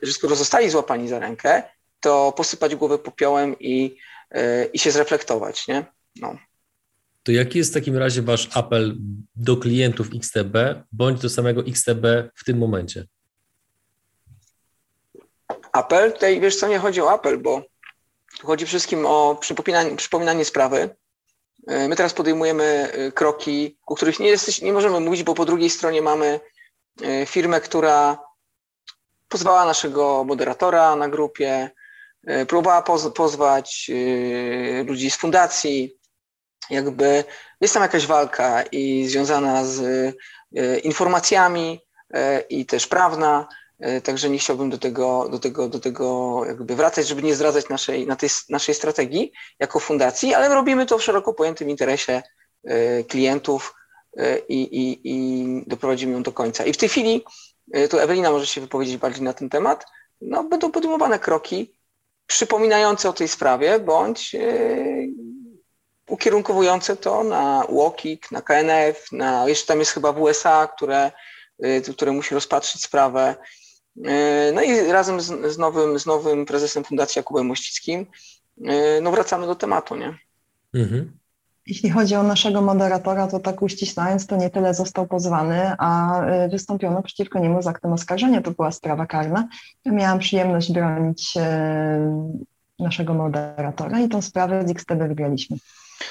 że 0.02 0.14
skoro 0.14 0.36
zostali 0.36 0.70
złapani 0.70 1.08
za 1.08 1.20
rękę, 1.20 1.64
to 2.00 2.32
posypać 2.32 2.76
głowę 2.76 2.98
popiołem 2.98 3.56
i, 3.60 3.98
e, 4.32 4.66
i 4.66 4.80
się 4.80 4.92
zreflektować, 4.92 5.68
nie? 5.68 5.86
No. 6.16 6.38
To 7.24 7.32
jaki 7.32 7.58
jest 7.58 7.72
w 7.72 7.74
takim 7.74 7.98
razie 7.98 8.22
wasz 8.22 8.50
apel 8.54 8.98
do 9.36 9.58
klientów 9.58 10.08
XTB 10.16 10.58
bądź 10.92 11.22
do 11.22 11.30
samego 11.30 11.62
XTB 11.62 12.06
w 12.36 12.44
tym 12.44 12.58
momencie? 12.58 13.06
Apel? 15.72 16.14
Tutaj 16.14 16.42
wiesz 16.42 16.56
co, 16.56 16.68
nie 16.68 16.80
chodzi 16.80 17.02
o 17.02 17.12
apel, 17.12 17.38
bo 17.38 17.64
tu 18.40 18.48
chodzi 18.48 18.66
wszystkim 18.66 19.06
o 19.06 19.38
przypominanie, 19.42 19.96
przypominanie 19.96 20.46
sprawy. 20.46 20.90
E, 21.68 21.88
my 21.88 21.96
teraz 21.96 22.14
podejmujemy 22.14 22.64
e, 22.64 23.12
kroki, 23.12 23.78
o 23.86 23.96
których 23.96 24.20
nie, 24.20 24.28
jesteś, 24.28 24.62
nie 24.62 24.74
możemy 24.74 25.00
mówić, 25.00 25.24
bo 25.24 25.34
po 25.34 25.46
drugiej 25.46 25.70
stronie 25.70 26.02
mamy 26.02 26.40
firmę, 27.26 27.62
która 27.62 28.18
pozwała 29.28 29.66
naszego 29.66 30.24
moderatora 30.24 30.96
na 30.96 31.10
grupie, 31.10 31.72
e, 32.28 32.46
próbowała 32.46 32.82
poz 32.82 33.14
pozwać 33.14 33.90
e, 33.90 34.84
ludzi 34.84 35.12
z 35.12 35.16
fundacji. 35.16 35.98
Jakby 36.70 37.24
jest 37.62 37.74
tam 37.74 37.84
jakaś 37.84 38.06
walka 38.06 38.64
i 38.64 39.08
związana 39.08 39.66
z 39.66 39.82
e, 40.56 40.80
informacjami 40.80 41.82
i 42.50 42.66
też 42.66 42.88
prawna, 42.88 43.48
także 44.04 44.30
nie 44.30 44.38
chciałbym 44.38 44.70
do 44.70 44.78
tego, 44.78 45.30
do 45.30 45.40
tego, 45.40 45.70
do 45.70 45.80
tego 45.80 46.42
jakby 46.46 46.76
wracać, 46.76 47.08
żeby 47.08 47.24
nie 47.24 47.36
zdradzać 47.36 47.70
naszej, 47.70 48.08
na 48.08 48.16
tej, 48.16 48.30
naszej 48.50 48.76
strategii 48.76 49.32
jako 49.60 49.80
fundacji, 49.80 50.34
ale 50.34 50.50
robimy 50.50 50.86
to 50.86 50.98
w 50.98 51.04
szeroko 51.04 51.34
pojętym 51.34 51.70
interesie 51.70 52.24
klientów 53.08 53.76
i, 54.50 54.62
i, 54.62 55.00
i 55.04 55.46
doprowadzimy 55.68 56.14
ją 56.14 56.24
do 56.24 56.32
końca. 56.32 56.66
I 56.66 56.74
w 56.74 56.78
tej 56.78 56.90
chwili 56.90 57.24
E, 57.74 57.88
tu 57.88 58.00
Ewelina 58.00 58.32
może 58.32 58.48
się 58.48 58.62
wypowiedzieć 58.62 58.98
bardziej 58.98 59.24
na 59.24 59.34
ten 59.34 59.50
temat, 59.50 59.86
no, 60.22 60.44
będą 60.44 60.72
podejmowane 60.72 61.20
kroki 61.20 61.80
przypominające 62.28 63.10
o 63.10 63.14
tej 63.14 63.28
sprawie, 63.28 63.80
bądź 63.80 64.36
ukierunkowujące 66.10 66.96
to 66.96 67.24
na 67.24 67.66
UOKiK, 67.68 68.32
na 68.32 68.42
KNF, 68.42 69.12
na, 69.12 69.50
jeszcze 69.50 69.68
tam 69.68 69.80
jest 69.80 69.92
chyba 69.92 70.14
WSA, 70.14 70.68
które, 70.68 71.12
które 71.94 72.12
musi 72.12 72.36
rozpatrzyć 72.36 72.84
sprawę. 72.84 73.36
Yy, 73.96 74.12
no 74.54 74.62
i 74.62 74.92
razem 74.92 75.22
z, 75.22 75.54
z, 75.54 75.58
nowym, 75.58 76.00
z 76.00 76.06
nowym 76.06 76.46
prezesem 76.46 76.84
Fundacji 76.84 77.20
Jakubem 77.20 77.46
Mościckim 77.46 78.06
no 79.02 79.12
wracamy 79.12 79.48
do 79.48 79.56
tematu, 79.56 79.96
nie? 79.96 80.18
Mhm. 80.74 81.18
Jeśli 81.68 81.90
chodzi 81.90 82.16
o 82.16 82.24
naszego 82.24 82.62
moderatora, 82.62 83.28
to 83.28 83.40
tak 83.40 83.62
uściślając, 83.62 84.28
to 84.28 84.36
nie 84.36 84.50
tyle 84.50 84.74
został 84.74 85.08
pozwany, 85.08 85.72
a 85.78 86.22
y, 86.46 86.50
wystąpiono 86.50 87.04
przeciwko 87.04 87.40
niemu 87.40 87.62
z 87.62 87.68
aktem 87.68 87.94
oskarżenia. 87.94 88.42
To 88.42 88.52
była 88.52 88.72
sprawa 88.72 89.06
karna. 89.06 89.48
Ja 89.86 89.92
miałam 89.92 90.20
przyjemność 90.20 90.72
bronić 90.72 91.34
naszego 92.80 93.14
moderatora 93.14 94.00
i 94.00 94.10
tą 94.10 94.22
sprawę 94.22 94.68
z 94.68 94.72
XTB 94.72 95.08
wygraliśmy. 95.08 95.58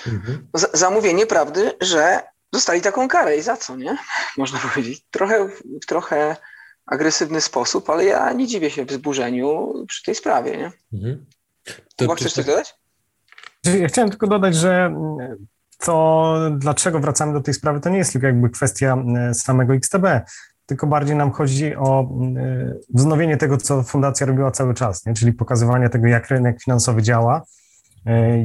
Mhm. 0.07 0.47
Zamówienie 0.73 1.27
prawdy, 1.27 1.73
że 1.81 2.23
dostali 2.53 2.81
taką 2.81 3.09
karę 3.09 3.37
i 3.37 3.43
za 3.43 3.57
co, 3.57 3.77
nie? 3.77 3.97
Można 4.39 4.59
powiedzieć. 4.59 5.05
Trochę, 5.11 5.49
trochę 5.87 6.37
agresywny 6.87 7.41
sposób, 7.41 7.91
ale 7.91 8.05
ja 8.05 8.33
nie 8.33 8.47
dziwię 8.47 8.71
się 8.71 8.85
wzburzeniu 8.85 9.75
przy 9.89 10.03
tej 10.03 10.15
sprawie, 10.15 10.57
nie? 10.57 10.73
Mhm. 10.93 11.27
To, 11.97 12.05
Chyba 12.05 12.15
chcesz 12.15 12.33
coś 12.33 12.47
dodać? 12.47 12.75
Ja 13.81 13.89
chciałem 13.89 14.11
tylko 14.11 14.27
dodać, 14.27 14.57
że 14.57 14.95
to 15.79 16.37
dlaczego 16.59 17.01
wracamy 17.01 17.33
do 17.33 17.41
tej 17.41 17.55
sprawy, 17.55 17.81
to 17.81 17.89
nie 17.89 17.99
jest 17.99 18.13
tylko 18.13 18.27
jakby 18.27 18.51
kwestia 18.51 18.97
e, 19.17 19.35
samego 19.35 19.75
XTB, 19.75 20.05
tylko 20.67 20.87
bardziej 20.87 21.17
nam 21.17 21.33
chodzi 21.33 21.77
o 21.77 22.01
e, 22.37 22.75
wznowienie 22.95 23.37
tego, 23.37 23.57
co 23.57 23.83
fundacja 23.83 24.27
robiła 24.27 24.51
cały 24.51 24.75
czas, 24.75 25.07
nie? 25.07 25.15
czyli 25.15 25.33
pokazywanie 25.33 25.89
tego, 25.89 26.07
jak 26.07 26.29
rynek 26.29 26.63
finansowy 26.63 27.03
działa, 27.03 27.43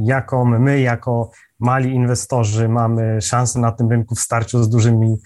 jaką 0.01 0.45
my 0.45 0.79
jako 0.79 1.29
mali 1.59 1.93
inwestorzy 1.93 2.69
mamy 2.69 3.21
szansę 3.21 3.59
na 3.59 3.71
tym 3.71 3.89
rynku 3.89 4.15
w 4.15 4.19
starciu 4.19 4.63
z 4.63 4.69
dużymi 4.69 5.17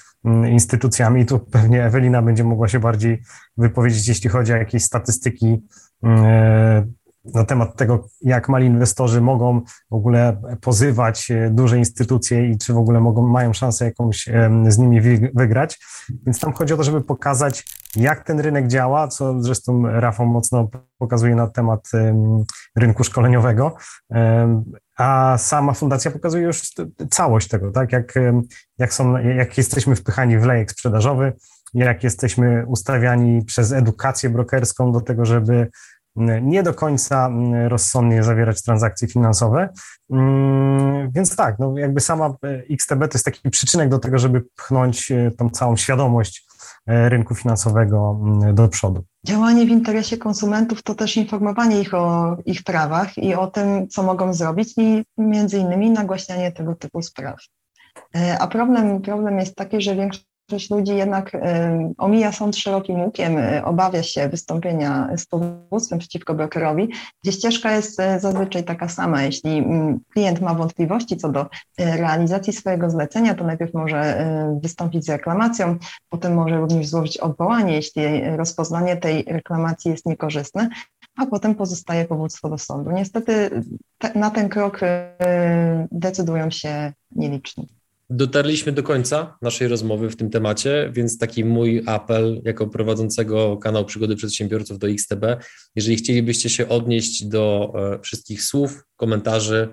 instytucjami. 0.49 1.21
I 1.21 1.25
tu 1.25 1.39
pewnie 1.39 1.85
Ewelina 1.85 2.21
będzie 2.21 2.43
mogła 2.43 2.67
się 2.67 2.79
bardziej 2.79 3.23
wypowiedzieć, 3.57 4.07
jeśli 4.07 4.29
chodzi 4.29 4.53
o 4.53 4.57
jakieś 4.57 4.83
statystyki 4.83 5.61
na 7.25 7.45
temat 7.45 7.75
tego, 7.75 8.07
jak 8.21 8.49
mali 8.49 8.67
inwestorzy 8.67 9.21
mogą 9.21 9.61
w 9.91 9.93
ogóle 9.93 10.41
pozywać 10.61 11.31
e, 11.31 11.49
duże 11.49 11.77
instytucje 11.77 12.49
i 12.49 12.57
czy 12.57 12.73
w 12.73 12.77
ogóle 12.77 12.99
mogą, 12.99 13.27
mają 13.27 13.53
szansę 13.53 13.85
jakąś 13.85 14.29
z 14.67 14.77
nimi 14.77 15.01
wygrać. 15.33 15.79
Więc 16.25 16.39
tam 16.39 16.53
chodzi 16.53 16.73
o 16.73 16.77
to, 16.77 16.83
żeby 16.83 17.01
pokazać, 17.01 17.65
jak 17.95 18.23
ten 18.23 18.39
rynek 18.39 18.67
działa, 18.67 19.08
co 19.08 19.41
zresztą 19.41 19.84
Rafał 19.88 20.25
mocno 20.25 20.69
pokazuje 20.97 21.36
na 21.36 21.47
temat 21.47 21.89
rynku 22.75 23.03
szkoleniowego. 23.03 23.75
A 24.97 25.38
sama 25.38 25.73
fundacja 25.73 26.12
pokazuje 26.12 26.43
już 26.43 26.62
całość 27.10 27.47
tego, 27.47 27.71
tak? 27.71 27.91
Jak, 27.91 28.13
jak, 28.77 28.93
są, 28.93 29.17
jak 29.17 29.58
jesteśmy 29.58 29.95
wpychani 29.95 30.38
w 30.38 30.45
lejek 30.45 30.71
sprzedażowy, 30.71 31.34
jak 31.73 32.03
jesteśmy 32.03 32.65
ustawiani 32.67 33.45
przez 33.45 33.71
edukację 33.71 34.29
brokerską 34.29 34.91
do 34.91 35.01
tego, 35.01 35.25
żeby 35.25 35.67
nie 36.41 36.63
do 36.63 36.73
końca 36.73 37.29
rozsądnie 37.67 38.23
zawierać 38.23 38.62
transakcje 38.62 39.08
finansowe. 39.08 39.69
Mm, 40.12 41.12
więc 41.12 41.36
tak, 41.36 41.60
no 41.60 41.77
jakby 41.77 41.99
sama 41.99 42.25
e, 42.25 42.63
XTB 42.69 42.99
to 42.99 43.13
jest 43.13 43.25
taki 43.25 43.49
przyczynek 43.49 43.89
do 43.89 43.99
tego, 43.99 44.17
żeby 44.17 44.41
pchnąć 44.56 45.12
e, 45.12 45.32
tą 45.32 45.49
całą 45.49 45.75
świadomość 45.75 46.45
rynku 46.87 47.35
finansowego 47.35 48.19
mm, 48.21 48.55
do 48.55 48.67
przodu. 48.67 49.03
Działanie 49.25 49.65
w 49.65 49.69
interesie 49.69 50.17
konsumentów 50.17 50.83
to 50.83 50.95
też 50.95 51.17
informowanie 51.17 51.81
ich 51.81 51.93
o 51.93 52.37
ich 52.45 52.63
prawach 52.63 53.17
i 53.17 53.35
o 53.35 53.47
tym, 53.47 53.87
co 53.87 54.03
mogą 54.03 54.33
zrobić 54.33 54.73
i 54.77 55.03
między 55.17 55.57
innymi 55.57 55.89
nagłaśnianie 55.89 56.51
tego 56.51 56.75
typu 56.75 57.01
spraw. 57.01 57.37
A 58.39 58.47
problem, 58.47 59.01
problem 59.01 59.39
jest 59.39 59.55
taki, 59.55 59.81
że 59.81 59.95
większość 59.95 60.32
Większość 60.49 60.71
ludzi 60.71 60.95
jednak 60.95 61.32
omija 61.97 62.32
sąd 62.32 62.58
szerokim 62.58 63.01
łukiem, 63.01 63.38
y, 63.38 63.65
obawia 63.65 64.03
się 64.03 64.29
wystąpienia 64.29 65.10
z 65.17 65.25
powództwem 65.25 65.99
przeciwko 65.99 66.34
brokerowi, 66.34 66.89
gdzie 67.23 67.32
ścieżka 67.32 67.71
jest 67.71 67.99
y, 67.99 68.19
zazwyczaj 68.19 68.63
taka 68.63 68.89
sama. 68.89 69.23
Jeśli 69.23 69.65
klient 70.13 70.41
ma 70.41 70.53
wątpliwości 70.53 71.17
co 71.17 71.29
do 71.29 71.41
y, 71.41 71.47
realizacji 71.77 72.53
swojego 72.53 72.89
zlecenia, 72.89 73.34
to 73.34 73.43
najpierw 73.43 73.73
może 73.73 74.25
wystąpić 74.62 75.06
z 75.06 75.10
reklamacją, 75.10 75.77
potem 76.10 76.34
może 76.34 76.58
również 76.58 76.88
złożyć 76.88 77.17
odwołanie, 77.17 77.73
jeśli 77.73 78.03
rozpoznanie 78.38 78.97
tej 78.97 79.23
reklamacji 79.23 79.91
jest 79.91 80.06
niekorzystne, 80.06 80.69
a 81.17 81.25
potem 81.25 81.56
pozostaje 81.56 82.06
powództwo 82.06 82.49
do 82.49 82.58
sądu. 82.58 82.91
Niestety 82.91 83.63
na 84.15 84.32
ten 84.32 84.49
krok 84.49 84.79
decydują 85.91 86.51
się 86.51 86.93
nieliczni. 87.12 87.82
Dotarliśmy 88.15 88.71
do 88.71 88.84
końca 88.84 89.38
naszej 89.41 89.67
rozmowy 89.67 90.10
w 90.10 90.15
tym 90.15 90.30
temacie, 90.30 90.91
więc 90.93 91.17
taki 91.17 91.45
mój 91.45 91.84
apel 91.86 92.41
jako 92.45 92.67
prowadzącego 92.67 93.58
kanał 93.58 93.86
Przygody 93.86 94.15
Przedsiębiorców 94.15 94.80
do 94.80 94.88
XTB, 94.88 95.26
jeżeli 95.76 95.97
chcielibyście 95.97 96.49
się 96.49 96.69
odnieść 96.69 97.26
do 97.26 97.73
e, 97.76 97.99
wszystkich 97.99 98.43
słów, 98.43 98.84
komentarzy, 98.95 99.69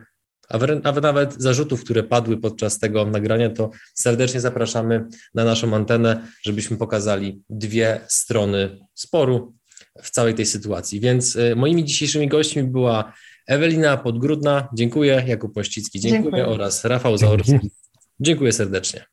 a 0.85 0.93
nawet 0.93 1.43
zarzutów, 1.43 1.85
które 1.85 2.03
padły 2.03 2.41
podczas 2.41 2.79
tego 2.79 3.07
nagrania, 3.07 3.51
to 3.51 3.71
serdecznie 3.95 4.41
zapraszamy 4.41 5.07
na 5.35 5.45
naszą 5.45 5.75
antenę, 5.75 6.27
żebyśmy 6.43 6.77
pokazali 6.77 7.43
dwie 7.51 8.01
strony 8.09 8.79
sporu 8.95 9.55
w 10.03 10.11
całej 10.11 10.35
tej 10.35 10.47
sytuacji. 10.47 11.01
Więc 11.01 11.37
e, 11.37 11.55
moimi 11.55 11.85
dzisiejszymi 11.85 12.29
gośćmi 12.29 12.63
była 12.63 13.13
Ewelina 13.47 13.97
Podgrudna, 13.97 14.69
dziękuję, 14.75 15.25
Jakub 15.27 15.55
Pościcki, 15.55 16.01
dziękuję, 16.01 16.23
dziękuję. 16.23 16.47
oraz 16.47 16.85
Rafał 16.85 17.19
Zaorski. 17.19 17.71
Dziękuję 18.21 18.53
serdecznie. 18.53 19.05